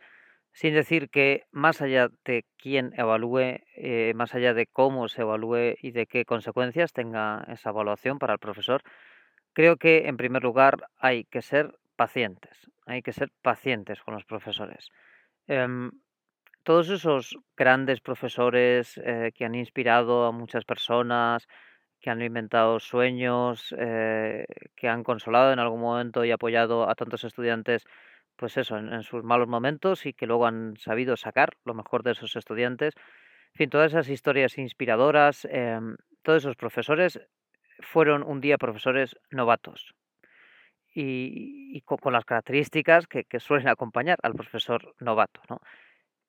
[0.56, 5.76] sin decir que más allá de quién evalúe, eh, más allá de cómo se evalúe
[5.82, 8.80] y de qué consecuencias tenga esa evaluación para el profesor,
[9.52, 14.24] creo que en primer lugar hay que ser pacientes, hay que ser pacientes con los
[14.24, 14.88] profesores.
[15.46, 15.90] Em,
[16.62, 21.46] todos esos grandes profesores eh, que han inspirado a muchas personas,
[22.00, 27.24] que han inventado sueños, eh, que han consolado en algún momento y apoyado a tantos
[27.24, 27.84] estudiantes,
[28.36, 32.12] pues eso, en, sus malos momentos y que luego han sabido sacar lo mejor de
[32.12, 32.94] esos estudiantes.
[33.54, 37.20] En fin, todas esas historias inspiradoras, em, todos esos profesores
[37.80, 39.94] fueron un día profesores novatos
[40.94, 45.40] y, con, las características que, suelen acompañar al profesor novato.
[45.48, 45.60] ¿no?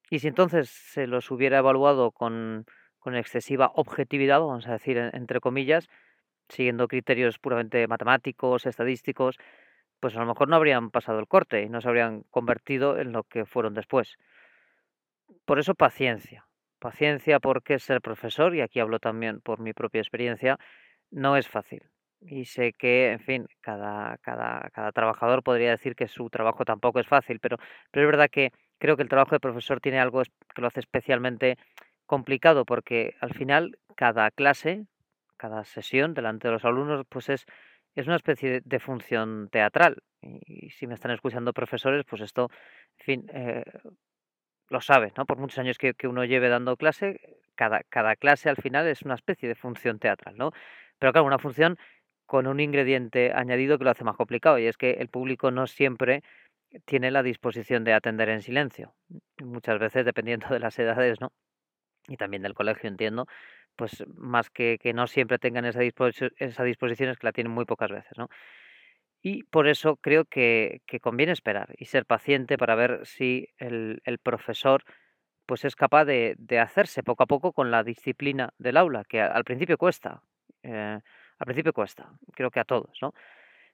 [0.09, 2.65] Y si entonces se los hubiera evaluado con,
[2.99, 5.87] con excesiva objetividad, vamos a decir entre comillas,
[6.49, 9.37] siguiendo criterios puramente matemáticos, estadísticos,
[9.99, 13.11] pues a lo mejor no habrían pasado el corte y no se habrían convertido en
[13.11, 14.17] lo que fueron después.
[15.45, 16.47] Por eso paciencia.
[16.79, 20.57] Paciencia porque ser profesor, y aquí hablo también por mi propia experiencia,
[21.09, 21.83] no es fácil.
[22.21, 26.99] Y sé que, en fin, cada, cada, cada trabajador podría decir que su trabajo tampoco
[26.99, 27.57] es fácil, pero,
[27.91, 30.79] pero es verdad que creo que el trabajo de profesor tiene algo que lo hace
[30.79, 31.57] especialmente
[32.05, 34.85] complicado porque al final cada clase,
[35.37, 37.45] cada sesión delante de los alumnos, pues es
[37.97, 39.97] es una especie de función teatral.
[40.21, 42.49] Y, si me están escuchando profesores, pues esto,
[42.97, 43.63] fin, eh,
[44.69, 45.25] lo sabe, ¿no?
[45.25, 49.15] Por muchos años que, uno lleve dando clase, cada, cada clase al final es una
[49.15, 50.51] especie de función teatral, ¿no?
[50.99, 51.77] Pero claro, una función
[52.27, 55.65] con un ingrediente añadido que lo hace más complicado, y es que el público no
[55.65, 56.23] siempre
[56.85, 58.93] tiene la disposición de atender en silencio.
[59.43, 61.31] Muchas veces, dependiendo de las edades, ¿no?
[62.07, 63.27] Y también del colegio, entiendo,
[63.77, 67.53] pues más que, que no siempre tengan esa, disposición, esa disposición es que la tienen
[67.53, 68.29] muy pocas veces, ¿no?
[69.21, 74.01] Y por eso creo que, que conviene esperar y ser paciente para ver si el,
[74.05, 74.83] el profesor
[75.45, 79.21] pues es capaz de, de, hacerse poco a poco con la disciplina del aula, que
[79.21, 80.21] al principio cuesta,
[80.61, 80.99] eh,
[81.39, 83.13] al principio cuesta, creo que a todos, ¿no?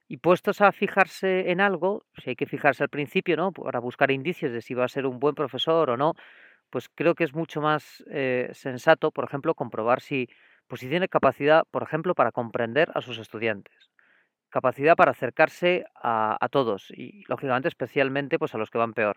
[0.06, 3.52] Y puestos a fijarse en algo, si hay que fijarse al principio, ¿no?
[3.52, 6.14] Para buscar indicios de si va a ser un buen profesor o no,
[6.70, 10.28] pues creo que es mucho más eh, sensato, por ejemplo, comprobar si,
[10.66, 13.90] pues si tiene capacidad, por ejemplo, para comprender a sus estudiantes,
[14.50, 19.16] capacidad para acercarse a, todos y, lógicamente, especialmente pues, a los que van peor.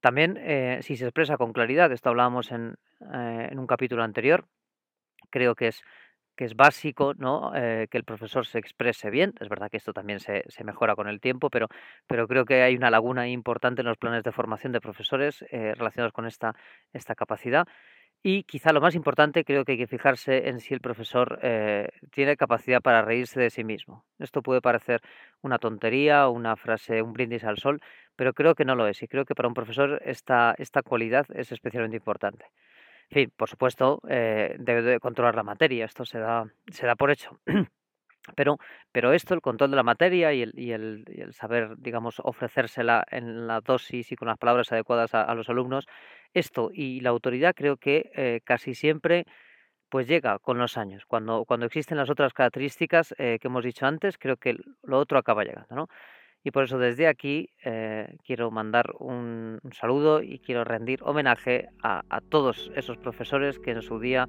[0.00, 2.76] También, eh, si se expresa con claridad, esto hablábamos en,
[3.12, 4.46] eh, en un capítulo anterior,
[5.30, 5.82] creo que es
[6.36, 7.52] que es básico ¿no?
[7.54, 9.34] Eh, que el profesor se exprese bien.
[9.40, 11.68] Es verdad que esto también se, mejora con el tiempo, pero,
[12.06, 15.74] pero creo que hay una laguna importante en los planes de formación de profesores eh,
[15.76, 16.54] relacionados con esta,
[16.92, 17.66] esta capacidad.
[18.24, 21.88] Y quizá lo más importante, creo que hay que fijarse en si el profesor eh,
[22.12, 24.04] tiene capacidad para reírse de sí mismo.
[24.20, 25.00] Esto puede parecer
[25.40, 27.80] una tontería, una frase, un brindis al sol,
[28.14, 29.02] pero creo que no lo es.
[29.02, 32.46] Y creo que para un profesor esta, esta cualidad es especialmente importante.
[33.12, 36.96] En fin, por supuesto, eh, debe de controlar la materia, esto se da, se da
[36.96, 37.38] por hecho.
[38.36, 38.58] Pero,
[38.92, 42.20] pero esto, el control de la materia y el, y el, y el saber, digamos,
[42.22, 45.88] ofrecérsela en la dosis y con las palabras adecuadas a, los alumnos,
[46.32, 49.26] esto y la autoridad creo que eh, casi siempre
[49.88, 51.04] pues llega con los años.
[51.04, 55.18] Cuando, cuando existen las otras características eh, que hemos dicho antes, creo que lo otro
[55.18, 55.88] acaba llegando, ¿no?
[56.44, 62.02] Y por eso desde aquí eh, quiero mandar un, saludo y quiero rendir homenaje a,
[62.08, 64.28] a, todos esos profesores que en su día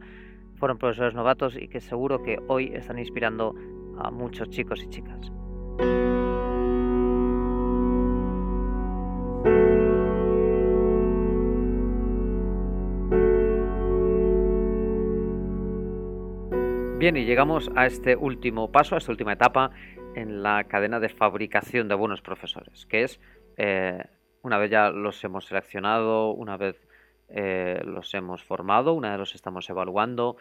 [0.55, 3.55] fueron profesores novatos y que seguro que hoy están inspirando
[3.97, 5.31] a muchos chicos y chicas.
[17.03, 19.71] Bien, y llegamos a este último paso, a esta última etapa
[20.15, 23.19] en la cadena de fabricación de buenos profesores, que es,
[23.57, 24.03] eh,
[24.41, 26.75] una vez ya los hemos seleccionado, una vez
[27.29, 30.37] eh, los hemos formado, una vez los estamos evaluando,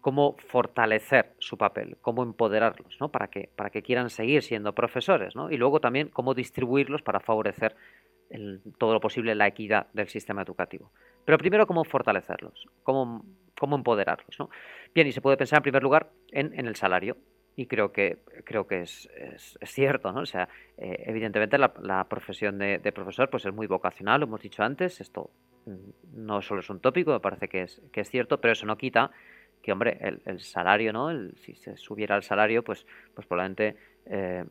[0.00, 3.10] cómo fortalecer su papel, cómo empoderarlos, ¿no?
[3.10, 5.50] Para que, para que quieran seguir siendo profesores, ¿no?
[5.50, 7.76] Y luego también cómo distribuirlos para favorecer
[8.78, 10.90] todo lo posible la equidad del sistema educativo.
[11.24, 13.24] Pero primero, cómo fortalecerlos, cómo,
[13.58, 14.50] cómo empoderarlos, ¿no?
[14.94, 17.16] Bien, y se puede pensar en primer lugar en, en el salario
[17.56, 19.08] y creo que creo que es,
[19.60, 20.20] es, cierto, ¿no?
[20.20, 24.62] O sea, eh, evidentemente la, profesión de, profesor pues es muy vocacional, lo hemos dicho
[24.62, 25.30] antes, esto
[25.66, 28.66] mm, no solo es un tópico, me parece que es, que es cierto, pero eso
[28.66, 29.10] no quita
[29.62, 31.10] que, hombre, el, salario, ¿no?
[31.10, 32.84] El, si se subiera el salario, pues,
[33.14, 34.44] pues probablemente, eh,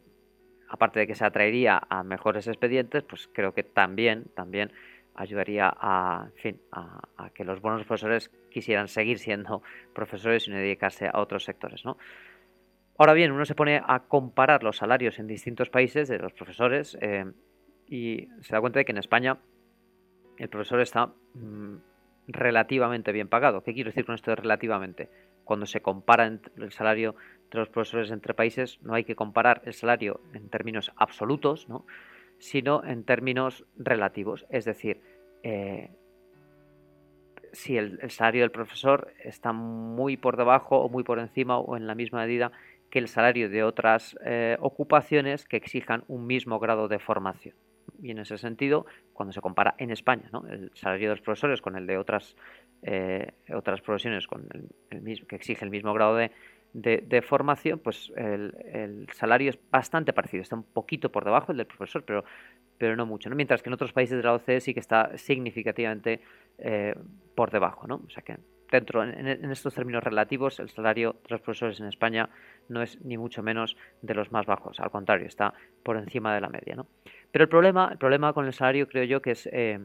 [0.70, 4.72] aparte de que se atraería a mejores expedientes, pues creo que también, también
[5.16, 9.62] ayudaría a, fin, a, que los buenos profesores quisieran seguir siendo
[9.94, 11.84] profesores y no dedicarse a otros sectores.
[11.84, 11.98] ¿no?
[13.02, 16.96] Ahora bien, uno se pone a comparar los salarios en distintos países de los profesores
[17.02, 17.26] eh,
[17.88, 19.40] y se da cuenta de que en España
[20.38, 21.78] el profesor está mm,
[22.28, 23.64] relativamente bien pagado.
[23.64, 25.10] ¿Qué quiero decir con esto de relativamente?
[25.44, 27.16] Cuando se compara el salario
[27.50, 31.88] de los profesores entre países, no hay que comparar el salario en términos absolutos, ¿no?
[32.38, 34.46] sino en términos relativos.
[34.52, 35.02] Es decir,
[35.42, 35.90] eh,
[37.54, 41.88] si el, salario del profesor está muy por debajo o muy por encima o en
[41.88, 42.52] la misma medida
[42.92, 47.56] que el salario de otras eh, ocupaciones que exijan un mismo grado de formación.
[48.02, 51.76] Y en ese sentido, cuando se compara en España el salario de los profesores con
[51.76, 52.36] el de otras,
[52.84, 54.48] eh, otras profesiones con
[54.90, 56.32] el, mismo, que exige el mismo grado de,
[56.74, 61.68] de, formación, pues el, salario es bastante parecido, está un poquito por debajo del del
[61.68, 62.24] profesor, pero,
[62.78, 63.36] pero no mucho, ¿no?
[63.36, 66.22] mientras que en otros países de la OCDE sí que está significativamente
[66.58, 66.96] eh,
[67.36, 67.88] por debajo.
[67.88, 68.02] ¿no?
[68.06, 68.38] O sea que
[68.72, 72.30] dentro, en, estos términos relativos, el salario de los profesores en España
[72.70, 75.54] no es ni mucho menos de los más bajos, al contrario, está
[75.84, 76.76] por encima de la media.
[76.76, 76.88] ¿no?
[77.32, 79.48] Pero el problema, el problema con el salario creo yo que es...
[79.52, 79.80] Eh,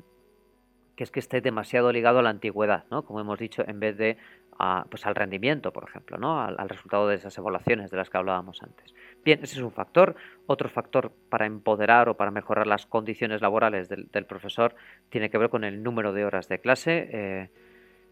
[0.97, 3.05] que es que esté demasiado ligado a la antigüedad, ¿no?
[3.05, 4.17] Como hemos dicho, en vez de
[4.89, 6.41] pues al rendimiento, por ejemplo, ¿no?
[6.41, 8.95] Al, resultado de esas evaluaciones de las que hablábamos antes.
[9.25, 10.17] Bien, ese es un factor.
[10.47, 14.75] Otro factor para empoderar o para mejorar las condiciones laborales del, profesor
[15.11, 17.09] tiene que ver con el número de horas de clase.
[17.13, 17.51] Eh,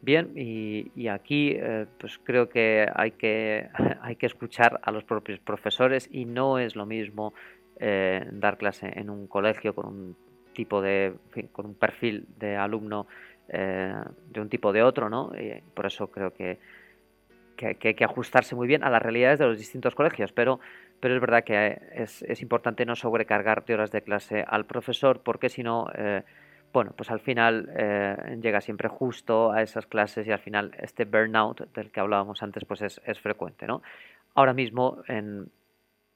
[0.04, 3.68] bien, y, aquí eh, pues creo que hay, que
[4.02, 7.34] hay que escuchar a los propios profesores y no es lo mismo
[7.80, 10.16] eh, dar clase en un colegio con un
[10.52, 11.14] tipo de,
[11.52, 13.06] con un perfil de alumno
[13.48, 13.94] eh,
[14.30, 15.32] de un tipo de otro, ¿no?
[15.38, 16.58] Y por eso creo que,
[17.56, 20.60] que, hay que ajustarse muy bien a las realidades de los distintos colegios, pero,
[21.00, 25.20] pero es verdad que es, es importante no sobrecargar de horas de clase al profesor,
[25.22, 26.22] porque si no, eh,
[26.74, 31.06] bueno, pues al final eh, llega siempre justo a esas clases y al final este
[31.06, 33.80] burnout del que hablábamos antes, pues es, es frecuente, ¿no?
[34.34, 35.50] Ahora mismo en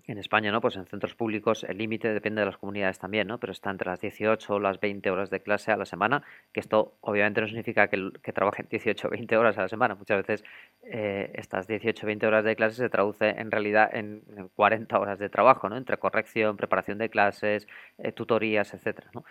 [0.09, 0.61] en España, ¿no?
[0.61, 3.39] Pues en centros públicos el límite depende de las comunidades también, ¿no?
[3.39, 6.61] Pero está entre las 18 o las 20 horas de clase a la semana, que
[6.61, 9.95] esto obviamente no significa que, trabajen 18 o 20 horas a la semana.
[9.95, 10.45] Muchas veces
[10.83, 14.23] eh, estas 18 o 20 horas de clase se traduce en realidad en,
[14.57, 15.77] 40 horas de trabajo, ¿no?
[15.77, 17.69] Entre corrección, preparación de clases,
[17.99, 19.25] eh, tutorías, etcétera, ¿no?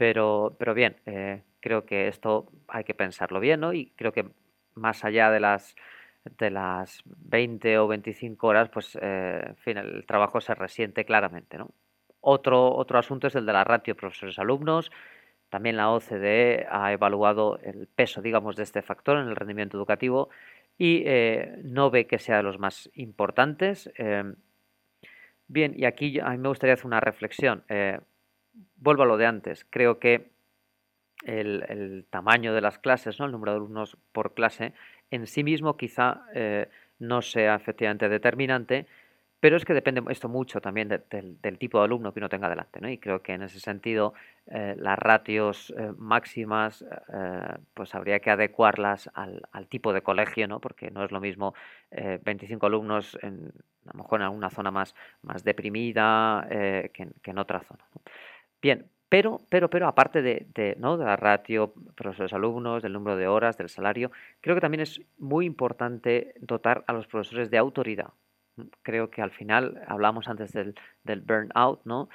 [0.00, 3.74] Pero, pero bien, eh, creo que esto hay que pensarlo bien, ¿no?
[3.74, 4.30] Y creo que
[4.74, 5.76] más allá de las
[6.24, 11.58] de las 20 o 25 horas, pues eh, en fin, el trabajo se resiente claramente.
[11.58, 11.68] ¿no?
[12.22, 14.90] Otro, otro asunto es el de la ratio profesores-alumnos.
[15.50, 20.30] También la OCDE ha evaluado el peso, digamos, de este factor en el rendimiento educativo
[20.78, 23.90] y eh, no ve que sea de los más importantes.
[23.96, 24.36] Em,
[25.46, 27.64] bien, y aquí a mí me gustaría hacer una reflexión.
[27.68, 28.00] Eh,
[28.76, 29.66] vuelvo a lo de antes.
[29.70, 30.30] Creo que
[31.24, 33.26] el, tamaño de las clases, ¿no?
[33.26, 34.72] el número de alumnos por clase,
[35.10, 36.68] en sí mismo quizá eh,
[36.98, 38.86] no sea efectivamente determinante,
[39.40, 42.78] pero es que depende esto mucho también del tipo de alumno que uno tenga delante,
[42.78, 42.90] ¿no?
[42.90, 44.12] Y creo que en ese sentido
[44.46, 46.84] eh, las ratios eh, máximas
[47.72, 50.60] pues habría que adecuarlas al, tipo de colegio, ¿no?
[50.60, 51.54] Porque no es lo mismo
[51.90, 53.50] 25 alumnos en,
[53.86, 57.82] a lo mejor en alguna zona más, más deprimida que, en otra zona.
[58.62, 60.96] Bien, pero, pero, pero aparte de, ¿no?
[60.96, 65.00] de la ratio, profesores alumnos, del número de horas, del salario, creo que también es
[65.18, 68.10] muy importante dotar a los profesores de autoridad.
[68.82, 72.08] Creo que al final, hablamos antes del, del burnout, ¿no?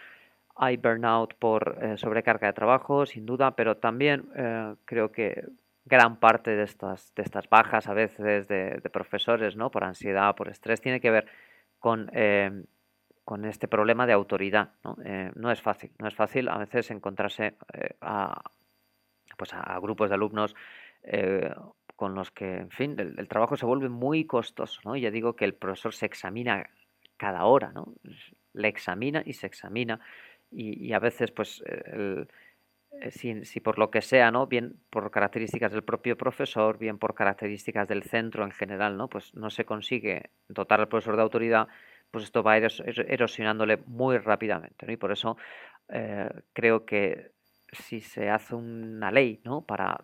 [0.55, 5.43] Hay burnout por eh, sobrecarga de trabajo, sin duda, pero también eh, creo que
[5.83, 9.69] gran parte de estas, de estas bajas a veces de, profesores, ¿no?
[9.69, 11.27] Por ansiedad, por estrés, tiene que ver
[11.79, 12.63] con eh,
[13.25, 14.69] con este problema de autoridad.
[14.83, 14.95] ¿no?
[15.03, 18.39] Eh, no es fácil, no es fácil a veces encontrarse eh, a,
[19.35, 20.55] pues a, grupos de alumnos
[21.03, 21.51] eh,
[21.95, 24.79] con los que, en fin, el, trabajo se vuelve muy costoso.
[24.85, 24.95] ¿no?
[24.95, 26.69] Ya digo que el profesor se examina
[27.17, 27.95] cada hora, ¿no?
[28.53, 29.99] le examina y se examina
[30.51, 31.61] y, a veces pues
[33.09, 34.47] si, si, por lo que sea, ¿no?
[34.47, 39.09] Bien por características del propio profesor, bien por características del centro en general, ¿no?
[39.09, 41.67] Pues no se consigue dotar al profesor de autoridad
[42.15, 44.89] pues esto va erosionándole muy rápidamente.
[44.89, 45.35] Y por eso
[45.89, 47.33] eh, creo que
[47.73, 49.65] si se hace una ley ¿no?
[49.65, 50.01] para,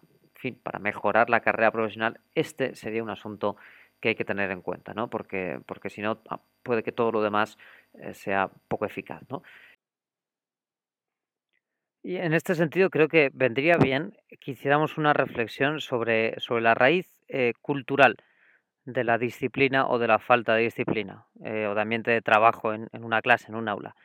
[0.61, 3.55] para mejorar la carrera profesional, este sería un asunto
[4.01, 5.09] que hay que tener en cuenta, ¿no?
[5.09, 7.57] porque, porque si no ah, puede que todo lo demás
[7.93, 9.21] eh, sea poco eficaz.
[9.29, 9.41] ¿no?
[12.03, 16.73] Y en este sentido creo que vendría bien que hiciéramos una reflexión sobre, sobre la
[16.73, 18.17] raíz eh, cultural
[18.85, 22.73] de la disciplina o de la falta de disciplina, eh, o de ambiente de trabajo
[22.73, 23.95] en, una clase, en un aula.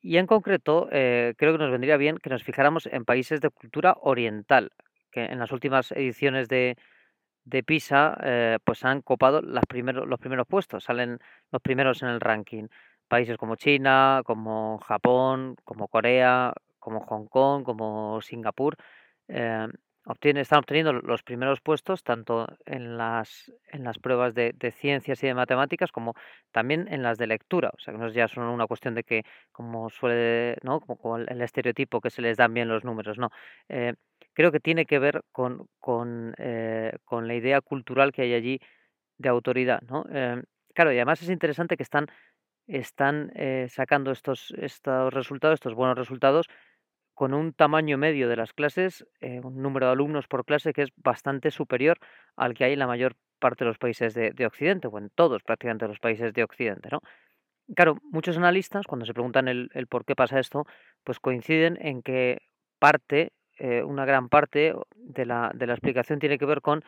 [0.00, 3.96] Y en concreto, creo que nos vendría bien que nos fijáramos en países de cultura
[4.00, 4.70] oriental,
[5.10, 6.76] que en las últimas ediciones de,
[7.44, 11.18] de PISA pues han copado las primeros, los primeros puestos, salen
[11.50, 12.68] los primeros en el ranking.
[13.08, 18.76] Países como China, como Japón, como Corea, como Hong Kong, como Singapur,
[20.06, 25.26] eh, están obteniendo los primeros puestos tanto en las, en las pruebas de, ciencias y
[25.26, 26.14] de matemáticas como
[26.52, 27.70] también en las de lectura.
[27.74, 30.80] O sea, que no es ya solo una cuestión de que, como suele, ¿no?
[30.80, 33.30] Como, el, estereotipo que se les dan bien los números, no.
[33.68, 33.94] Eh,
[34.32, 38.60] creo que tiene que ver con, con, eh, con, la idea cultural que hay allí
[39.18, 40.04] de autoridad, ¿no?
[40.74, 42.06] claro, y además es interesante que están,
[42.66, 43.32] están
[43.68, 46.48] sacando estos, estos resultados, estos buenos resultados,
[47.16, 50.82] con un tamaño medio de las clases, eh, un número de alumnos por clase que
[50.82, 51.98] es bastante superior
[52.36, 55.42] al que hay en la mayor parte de los países de, Occidente, o en todos
[55.42, 57.00] prácticamente los países de Occidente, ¿no?
[57.74, 60.66] Claro, muchos analistas, cuando se preguntan el, por qué pasa esto,
[61.04, 62.42] pues coinciden en que
[62.78, 66.84] parte, eh, una gran parte de la, de la, explicación tiene que ver con,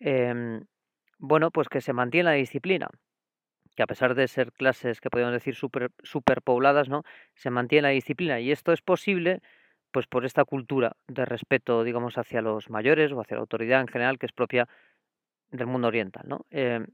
[0.00, 0.66] em,
[1.18, 2.88] bueno, pues que se mantiene la disciplina,
[3.74, 7.04] que a pesar de ser clases que podemos decir super, superpobladas, ¿no?
[7.34, 9.40] Se mantiene la disciplina y esto es posible
[9.92, 13.88] pues por esta cultura de respeto, digamos, hacia los mayores o hacia la autoridad en
[13.88, 14.68] general que es propia
[15.50, 16.46] del mundo oriental, ¿no?
[16.50, 16.84] Eh,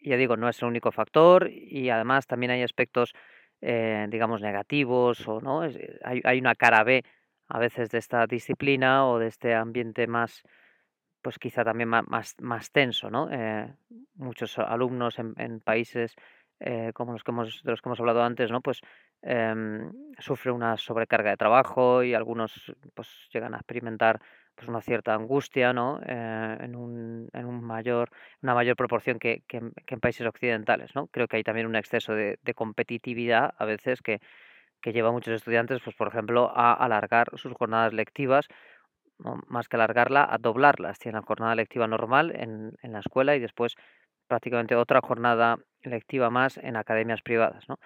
[0.00, 3.14] ya digo, no es el único factor y además también hay aspectos,
[3.62, 7.02] eh, digamos, negativos o no, eh, hay, hay, una cara B
[7.48, 10.42] a veces de esta disciplina o de este ambiente más,
[11.22, 13.30] pues quizá también más, más, tenso, ¿no?
[14.16, 16.16] muchos alumnos en, en países
[16.94, 18.60] como los que hemos, de los que hemos hablado antes, ¿no?
[18.60, 18.80] Pues
[19.26, 24.20] Em, sufre una sobrecarga de trabajo y algunos pues llegan a experimentar
[24.54, 25.98] pues una cierta angustia ¿no?
[26.04, 28.10] Eh, en, un, en un mayor,
[28.42, 30.94] una mayor proporción que, que, en países occidentales.
[30.94, 31.06] ¿no?
[31.08, 34.20] Creo que hay también un exceso de, competitividad a veces que,
[34.82, 38.46] que, lleva a muchos estudiantes, pues, por ejemplo, a alargar sus jornadas lectivas,
[39.48, 40.98] más que alargarla, a doblarlas.
[40.98, 43.74] Tienen la jornada lectiva normal en, en la escuela y después
[44.26, 47.68] prácticamente otra jornada lectiva más en academias privadas.
[47.68, 47.78] ¿no?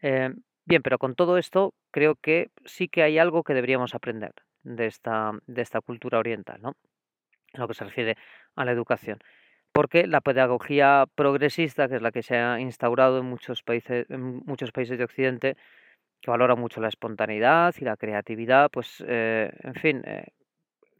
[0.00, 4.32] Em, Bien, pero con todo esto creo que sí que hay algo que deberíamos aprender
[4.64, 6.72] de esta, de esta cultura oriental, ¿no?
[7.52, 8.16] En lo que se refiere
[8.56, 9.18] a la educación.
[9.72, 14.42] Porque la pedagogía progresista, que es la que se ha instaurado en muchos países, en
[14.46, 15.56] muchos países de Occidente,
[16.22, 20.26] que valora mucho la espontaneidad y la creatividad, pues, eh, en fin, eh,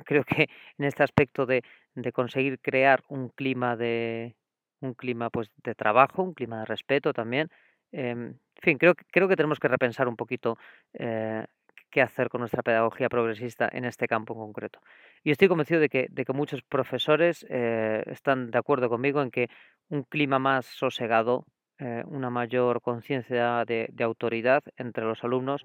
[0.05, 0.49] creo que
[0.79, 1.63] en este aspecto de,
[1.95, 4.37] de conseguir crear un clima de
[4.81, 7.51] un clima pues de trabajo, un clima de respeto también,
[7.93, 10.59] Em, en fin, creo, creo que tenemos que repensar un poquito
[10.95, 11.45] eh,
[11.91, 14.81] qué hacer con nuestra pedagogía progresista en este campo en concreto.
[15.23, 19.31] Y estoy convencido de que, de que muchos profesores eh, están de acuerdo conmigo en
[19.31, 19.49] que
[19.89, 21.47] un clima más sosegado,
[21.79, 25.65] eh, una mayor conciencia de, de, autoridad entre los alumnos,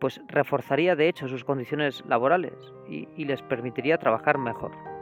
[0.00, 2.54] pues reforzaría de hecho sus condiciones laborales
[2.88, 4.93] y les permitiría trabajar mejor.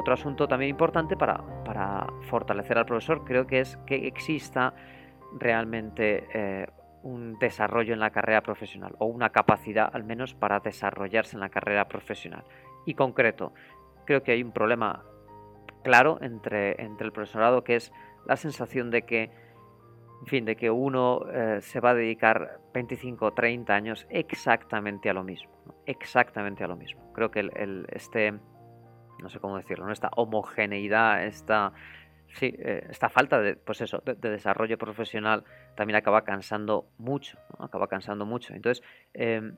[0.00, 1.42] Otro asunto también importante para,
[2.22, 4.74] fortalecer al profesor creo que es que exista
[5.38, 6.66] realmente eh,
[7.02, 11.48] un desarrollo en la carrera profesional o una capacidad al menos para desarrollarse en la
[11.48, 12.44] carrera profesional.
[12.84, 13.52] Y concreto,
[14.04, 15.04] creo que hay un problema
[15.82, 17.92] claro entre, entre el profesorado que es
[18.26, 19.30] la sensación de que,
[20.20, 25.08] en fin, de que uno eh, se va a dedicar 25 o 30 años exactamente
[25.08, 25.50] a lo mismo,
[25.86, 27.12] exactamente a lo mismo.
[27.12, 28.38] Creo que el, este
[29.20, 31.72] no sé cómo decirlo, esta homogeneidad, esta,
[32.28, 37.88] sí, eh, esta falta de, pues eso, de, desarrollo profesional también acaba cansando mucho, acaba
[37.88, 38.54] cansando mucho.
[38.54, 39.56] Entonces, em,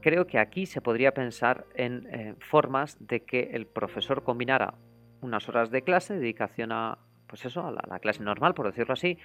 [0.00, 4.74] creo que aquí se podría pensar en eh, formas de que el profesor combinara
[5.20, 9.18] unas horas de clase, dedicación a, pues eso, a la clase normal, por decirlo así,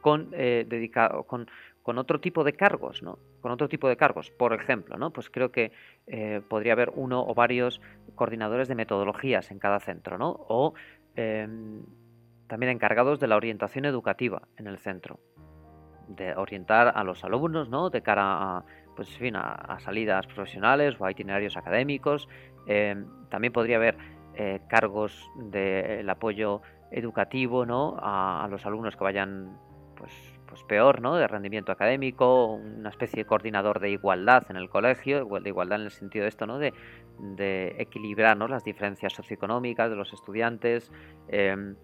[0.00, 1.50] con, eh, dedicado, con,
[1.82, 3.18] con, otro tipo de cargos, ¿no?
[3.40, 4.30] Con otro tipo de cargos.
[4.30, 5.10] Por ejemplo, ¿no?
[5.10, 5.72] Pues creo que
[6.06, 7.80] eh, podría haber uno o varios
[8.14, 10.30] coordinadores de metodologías en cada centro, ¿no?
[10.48, 10.74] O
[11.16, 11.82] em,
[12.46, 15.18] también encargados de la orientación educativa en el centro.
[16.08, 17.90] De orientar a los alumnos, ¿no?
[17.90, 18.64] De cara a,
[18.96, 22.28] pues, fin, a, salidas profesionales o a itinerarios académicos.
[22.66, 23.96] Em, también podría haber
[24.34, 27.96] eh, cargos del apoyo educativo ¿no?
[28.00, 29.58] a, los alumnos que vayan
[29.96, 30.12] pues
[30.48, 31.16] pues peor, ¿no?
[31.16, 35.86] De rendimiento académico, una especie de coordinador de igualdad en el colegio, de igualdad en
[35.86, 36.58] el sentido de esto, ¿no?
[36.58, 36.72] De,
[37.18, 40.90] de equilibrar las diferencias socioeconómicas de los estudiantes.
[41.28, 41.76] Em,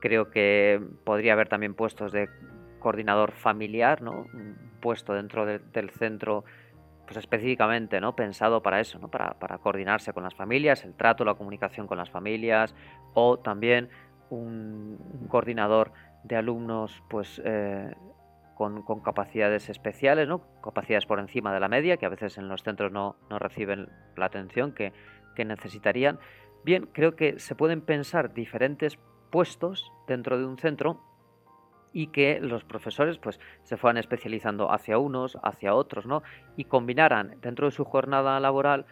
[0.00, 2.28] creo que podría haber también puestos de
[2.78, 4.26] coordinador familiar, ¿no?
[4.32, 6.44] Un puesto dentro del centro
[7.06, 8.14] pues específicamente ¿no?
[8.16, 9.08] pensado para eso, ¿no?
[9.08, 12.74] para, coordinarse con las familias, el trato, la comunicación con las familias,
[13.14, 13.88] o también
[14.28, 15.92] un, coordinador
[16.26, 17.94] de alumnos pues, eh,
[18.54, 20.42] con, capacidades especiales, ¿no?
[20.62, 24.26] capacidades por encima de la media, que a veces en los centros no, reciben la
[24.26, 24.92] atención que,
[25.34, 26.18] que necesitarían.
[26.64, 28.98] Bien, creo que se pueden pensar diferentes
[29.30, 31.00] puestos dentro de un centro
[31.92, 36.22] y que los profesores pues se fueran especializando hacia unos, hacia otros, ¿no?
[36.56, 38.86] Y combinaran dentro de su jornada laboral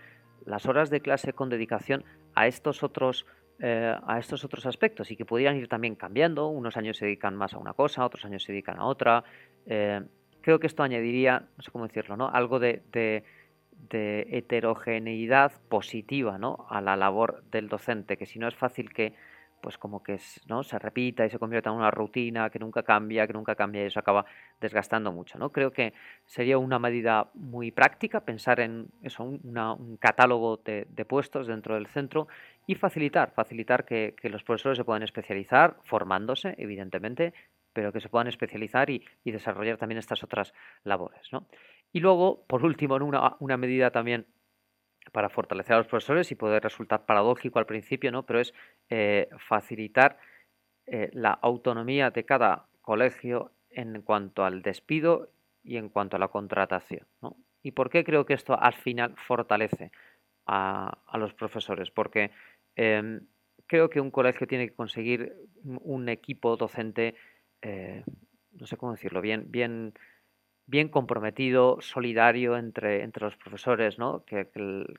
[0.47, 2.05] las horas de clase con dedicación
[2.35, 3.27] a estos otros
[3.61, 6.49] eh, a estos otros aspectos y que pudieran ir también cambiando.
[6.49, 9.25] Unos años se dedican más a una cosa, otros años se dedican a otra.
[9.67, 10.03] Eh,
[10.41, 12.29] creo que esto añadiría, no sé cómo decirlo, ¿no?
[12.29, 13.25] Algo de, de,
[13.91, 16.67] de heterogeneidad positiva ¿no?
[16.69, 19.15] a la labor del docente, que si no es fácil que
[19.65, 20.63] pues como que ¿no?
[20.63, 23.87] se repita y se convierta en una rutina que nunca cambia, que nunca cambia y
[23.87, 24.27] eso acaba
[24.61, 25.39] desgastando mucho.
[25.39, 25.53] ¿no?
[25.53, 25.95] Creo que
[26.27, 32.29] sería una medida muy práctica pensar en eso, un catálogo de, puestos dentro del centro
[32.67, 37.33] y facilitar, facilitar que, los profesores se puedan especializar, formándose, evidentemente,
[37.73, 40.53] pero que se puedan especializar y, desarrollar también estas otras
[40.83, 41.31] labores.
[41.91, 44.27] Y luego, por último, una, una medida también
[45.13, 48.25] para fortalecer a los profesores y puede resultar paradójico al principio, ¿no?
[48.25, 48.55] pero es
[48.91, 50.19] eh, facilitar
[50.87, 55.31] eh, la autonomía de cada colegio en cuanto al despido
[55.63, 57.07] y en cuanto a la contratación.
[57.63, 59.91] ¿Y por qué creo que esto al final fortalece
[60.47, 61.91] a, los profesores?
[61.91, 62.31] Porque
[62.77, 63.27] em,
[63.67, 65.35] creo que un colegio tiene que conseguir
[65.65, 67.15] un equipo docente,
[67.63, 68.05] eh,
[68.53, 69.95] no sé cómo decirlo, bien, bien
[70.67, 74.25] bien comprometido, solidario entre, entre los profesores, ¿no?
[74.25, 74.49] Que,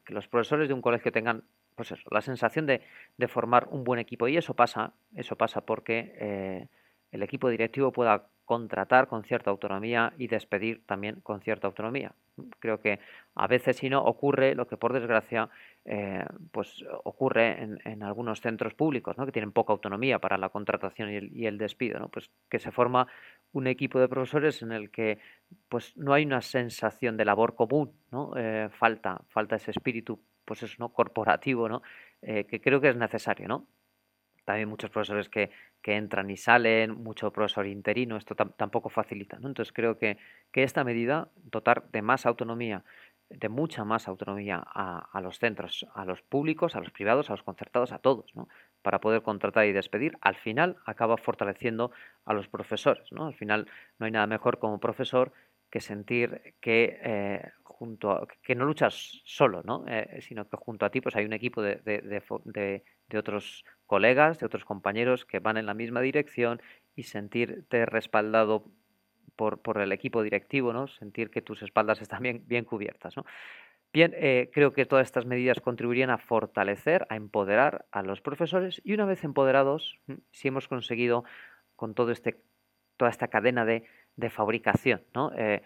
[0.07, 1.43] los profesores de un colegio tengan
[1.75, 2.81] pues eso, la sensación de,
[3.17, 4.27] de, formar un buen equipo.
[4.27, 6.67] Y eso pasa, eso pasa porque eh,
[7.11, 12.13] el equipo directivo pueda contratar con cierta autonomía y despedir también con cierta autonomía.
[12.59, 12.99] Creo que
[13.33, 15.49] a veces si no ocurre lo que por desgracia
[15.83, 19.25] eh, pues ocurre en, algunos centros públicos ¿no?
[19.25, 22.09] que tienen poca autonomía para la contratación y el, despido, ¿no?
[22.09, 23.07] pues que se forma
[23.55, 25.19] un equipo de profesores en el que
[25.69, 28.33] pues no hay una sensación de labor común, ¿no?
[28.35, 30.89] Eh, falta, falta ese espíritu pues eso, ¿no?
[30.89, 31.81] corporativo ¿no?
[32.21, 33.47] Eh, que creo que es necesario.
[33.47, 33.67] ¿no?
[34.45, 35.49] también muchos profesores que,
[35.87, 39.37] entran y salen, mucho profesor interino, esto tampoco facilita.
[39.37, 39.47] ¿no?
[39.49, 40.17] Entonces creo que,
[40.51, 42.83] que, esta medida, dotar de más autonomía,
[43.29, 47.43] de mucha más autonomía a, los centros, a los públicos, a los privados, a los
[47.43, 48.47] concertados, a todos, ¿no?
[48.85, 51.89] Para poder contratar y despedir, al final acaba fortaleciendo
[52.23, 53.11] a los profesores.
[53.11, 53.25] ¿no?
[53.25, 53.67] Al final
[53.97, 55.33] no hay nada mejor como profesor
[55.71, 59.85] que sentir que eh, junto que no luchas solo, ¿no?
[59.87, 64.45] Eh, sino que junto a ti pues hay un equipo de, de, otros colegas, de
[64.45, 66.61] otros compañeros que van en la misma dirección
[66.95, 68.65] y sentirte respaldado
[69.35, 70.87] por, por el equipo directivo, ¿no?
[70.87, 73.17] sentir que tus espaldas están bien, bien cubiertas.
[73.17, 73.25] ¿no?
[73.95, 78.81] Bien, eh, creo que todas estas medidas contribuirían a fortalecer, a empoderar a los profesores
[78.83, 79.97] y una vez empoderados,
[80.31, 81.23] si hemos conseguido
[81.77, 82.41] con todo este,
[82.97, 83.87] toda esta cadena de,
[84.29, 85.31] fabricación, ¿no?
[85.37, 85.61] Eh,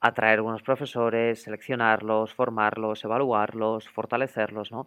[0.00, 4.86] atraer buenos profesores, seleccionarlos, formarlos, evaluarlos, fortalecerlos, ¿no?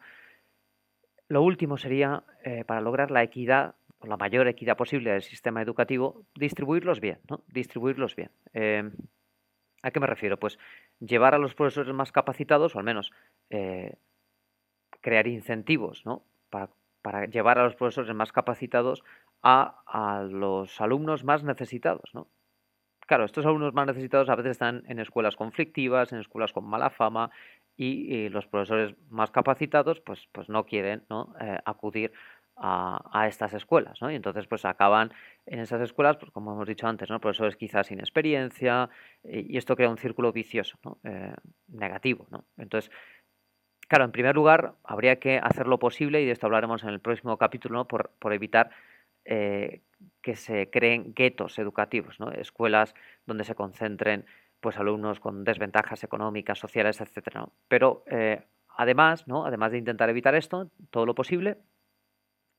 [1.27, 6.25] Lo último sería, eh, para lograr la equidad, la mayor equidad posible del sistema educativo,
[6.33, 7.43] distribuirlos bien, ¿no?
[7.49, 8.31] Distribuirlos bien.
[9.81, 10.37] ¿A qué me refiero?
[10.37, 10.59] Pues
[10.99, 13.11] llevar a los profesores más capacitados, o al menos
[13.49, 13.95] eh,
[15.01, 16.23] crear incentivos, ¿no?
[16.49, 19.03] Para, llevar a los profesores más capacitados
[19.41, 22.27] a, a los alumnos más necesitados, ¿no?
[23.09, 26.91] Claro, estos alumnos más necesitados a veces están en escuelas conflictivas, en escuelas con mala
[26.91, 27.31] fama
[27.75, 31.33] y, los profesores más capacitados pues, pues no quieren ¿no?
[31.41, 32.11] Eh, acudir
[32.61, 34.11] a, estas escuelas, ¿no?
[34.11, 35.13] Y entonces pues acaban
[35.45, 37.19] en esas escuelas, pues como hemos dicho antes, ¿no?
[37.19, 38.89] Profesores quizás sin experiencia
[39.23, 40.97] y, esto crea un círculo vicioso, ¿no?
[41.03, 41.33] Eh,
[41.67, 42.45] negativo, ¿no?
[42.57, 42.91] Entonces,
[43.87, 46.99] claro, en primer lugar habría que hacer lo posible, y de esto hablaremos en el
[46.99, 47.87] próximo capítulo, ¿no?
[47.87, 48.69] por, por evitar
[49.25, 49.81] eh,
[50.21, 52.31] que se creen guetos educativos, ¿no?
[52.31, 52.93] escuelas
[53.25, 54.25] donde se concentren
[54.59, 57.47] pues, alumnos con desventajas económicas, sociales, etc.
[57.67, 58.43] Pero eh,
[58.75, 59.45] además, ¿no?
[59.45, 61.57] además de intentar evitar esto, todo lo posible,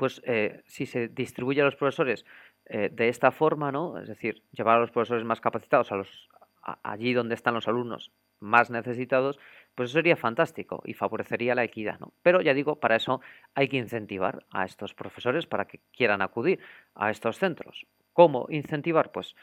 [0.00, 2.24] pues eh, si se distribuye a los profesores
[2.68, 3.98] de esta forma, ¿no?
[3.98, 6.28] es decir, llevar a los profesores más capacitados a los,
[6.62, 9.40] allí donde están los alumnos más necesitados,
[9.74, 11.98] pues eso sería fantástico y favorecería la equidad.
[11.98, 12.12] ¿no?
[12.22, 13.20] Pero ya digo, para eso
[13.56, 16.60] hay que incentivar a estos profesores para que quieran acudir
[16.94, 17.88] a estos centros.
[18.12, 19.10] ¿Cómo incentivar?
[19.10, 19.34] Pues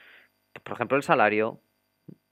[0.64, 1.60] por ejemplo, el salario.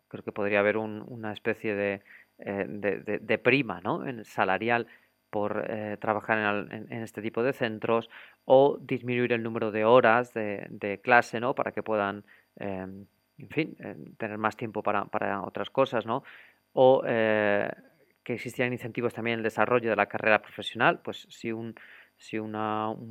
[0.08, 2.02] Creo que podría haber una especie
[2.38, 4.06] eh, de, de, prima ¿no?
[4.06, 4.88] en salarial
[5.36, 6.38] por eh, trabajar
[6.72, 8.10] en, este tipo de centros
[8.46, 11.54] o disminuir el número de horas de, clase ¿no?
[11.54, 12.24] para que puedan,
[12.56, 13.06] em,
[13.38, 13.76] en fin,
[14.18, 16.24] tener más tiempo para, para otras cosas, ¿no?
[16.72, 21.76] O que existieran incentivos también en el desarrollo de la carrera profesional, pues si un,
[22.16, 22.54] si un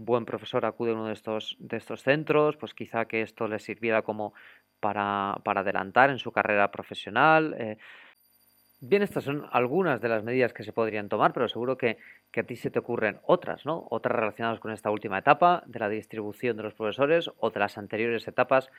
[0.07, 3.59] buen profesor acude a uno de estos, de estos centros, pues quizá que esto le
[3.59, 4.33] sirviera como
[4.81, 7.55] para, adelantar en su carrera profesional.
[7.59, 7.77] Eh.
[8.87, 11.97] Bien, estas son algunas de las medidas que se podrían tomar, pero seguro que,
[12.37, 13.87] a ti se te ocurren otras, ¿no?
[13.89, 17.79] Otras relacionadas con esta última etapa de la distribución de los profesores o de las
[17.79, 18.71] anteriores etapas.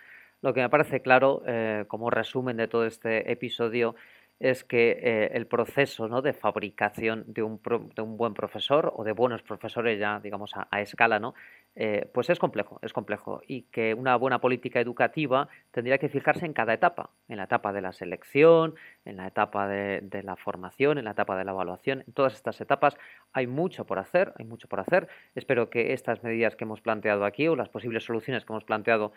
[0.43, 3.95] Lo que me parece claro, eh, como resumen de todo este episodio,
[4.39, 6.21] es que eh, el proceso ¿no?
[6.21, 7.61] de fabricación de un,
[7.95, 11.33] de un, buen profesor o de buenos profesores ya, digamos, a, escala, ¿no?
[11.77, 13.41] Eh, pues es complejo, es complejo.
[13.47, 17.73] Y que una buena política educativa tendría que fijarse en cada etapa, en la etapa
[17.73, 21.51] de la selección, en la etapa de, de la formación, en la etapa de la
[21.51, 22.03] evaluación.
[22.07, 22.97] En todas estas etapas
[23.33, 25.07] hay mucho por hacer, hay mucho por hacer.
[25.33, 29.13] Espero que estas medidas que hemos planteado aquí o las posibles soluciones que hemos planteado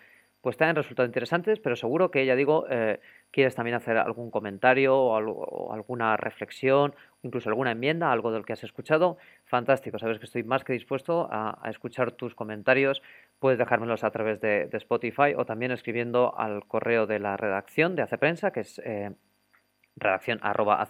[0.49, 4.30] pues te han resultado interesantes, pero seguro que, ya digo, eh, quieres también hacer algún
[4.30, 9.18] comentario o, alguna reflexión, incluso alguna enmienda, algo del que has escuchado.
[9.44, 13.03] Fantástico, sabes que estoy más que dispuesto a, escuchar tus comentarios.
[13.38, 18.01] Puedes dejármelos a través de, Spotify o también escribiendo al correo de la redacción de
[18.05, 19.11] Hace Prensa, que es eh,
[19.99, 20.88] redacción arroba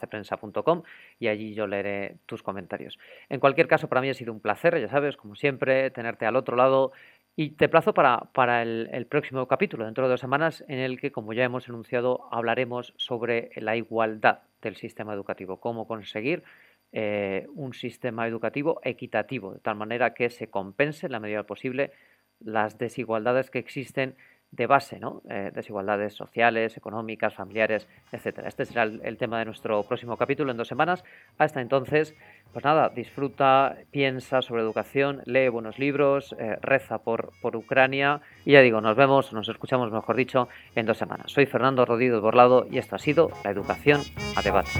[1.18, 2.98] y allí yo leeré tus comentarios.
[3.28, 6.36] En cualquier caso, para mí ha sido un placer, ya sabes, como siempre, tenerte al
[6.36, 6.92] otro lado
[7.40, 11.12] y te plazo para, para el, próximo capítulo, dentro de dos semanas, en el que,
[11.12, 16.42] como ya hemos enunciado, hablaremos sobre la igualdad del sistema educativo, cómo conseguir
[16.90, 21.92] eh, un sistema educativo equitativo, de tal manera que se compense en la medida posible
[22.40, 24.16] las desigualdades que existen
[24.50, 25.22] de base, ¿no?
[25.28, 28.48] Eh, desigualdades sociales, económicas, familiares, etcétera.
[28.48, 31.04] Este será el, tema de nuestro próximo capítulo en dos semanas.
[31.36, 32.14] Hasta entonces,
[32.52, 38.52] pues nada, disfruta, piensa sobre educación, lee buenos libros, eh, reza por, por Ucrania y
[38.52, 41.30] ya digo, nos vemos, nos escuchamos, mejor dicho, en dos semanas.
[41.30, 44.00] Soy Fernando Rodríguez Borlado y esto ha sido La Educación
[44.34, 44.70] a Debate.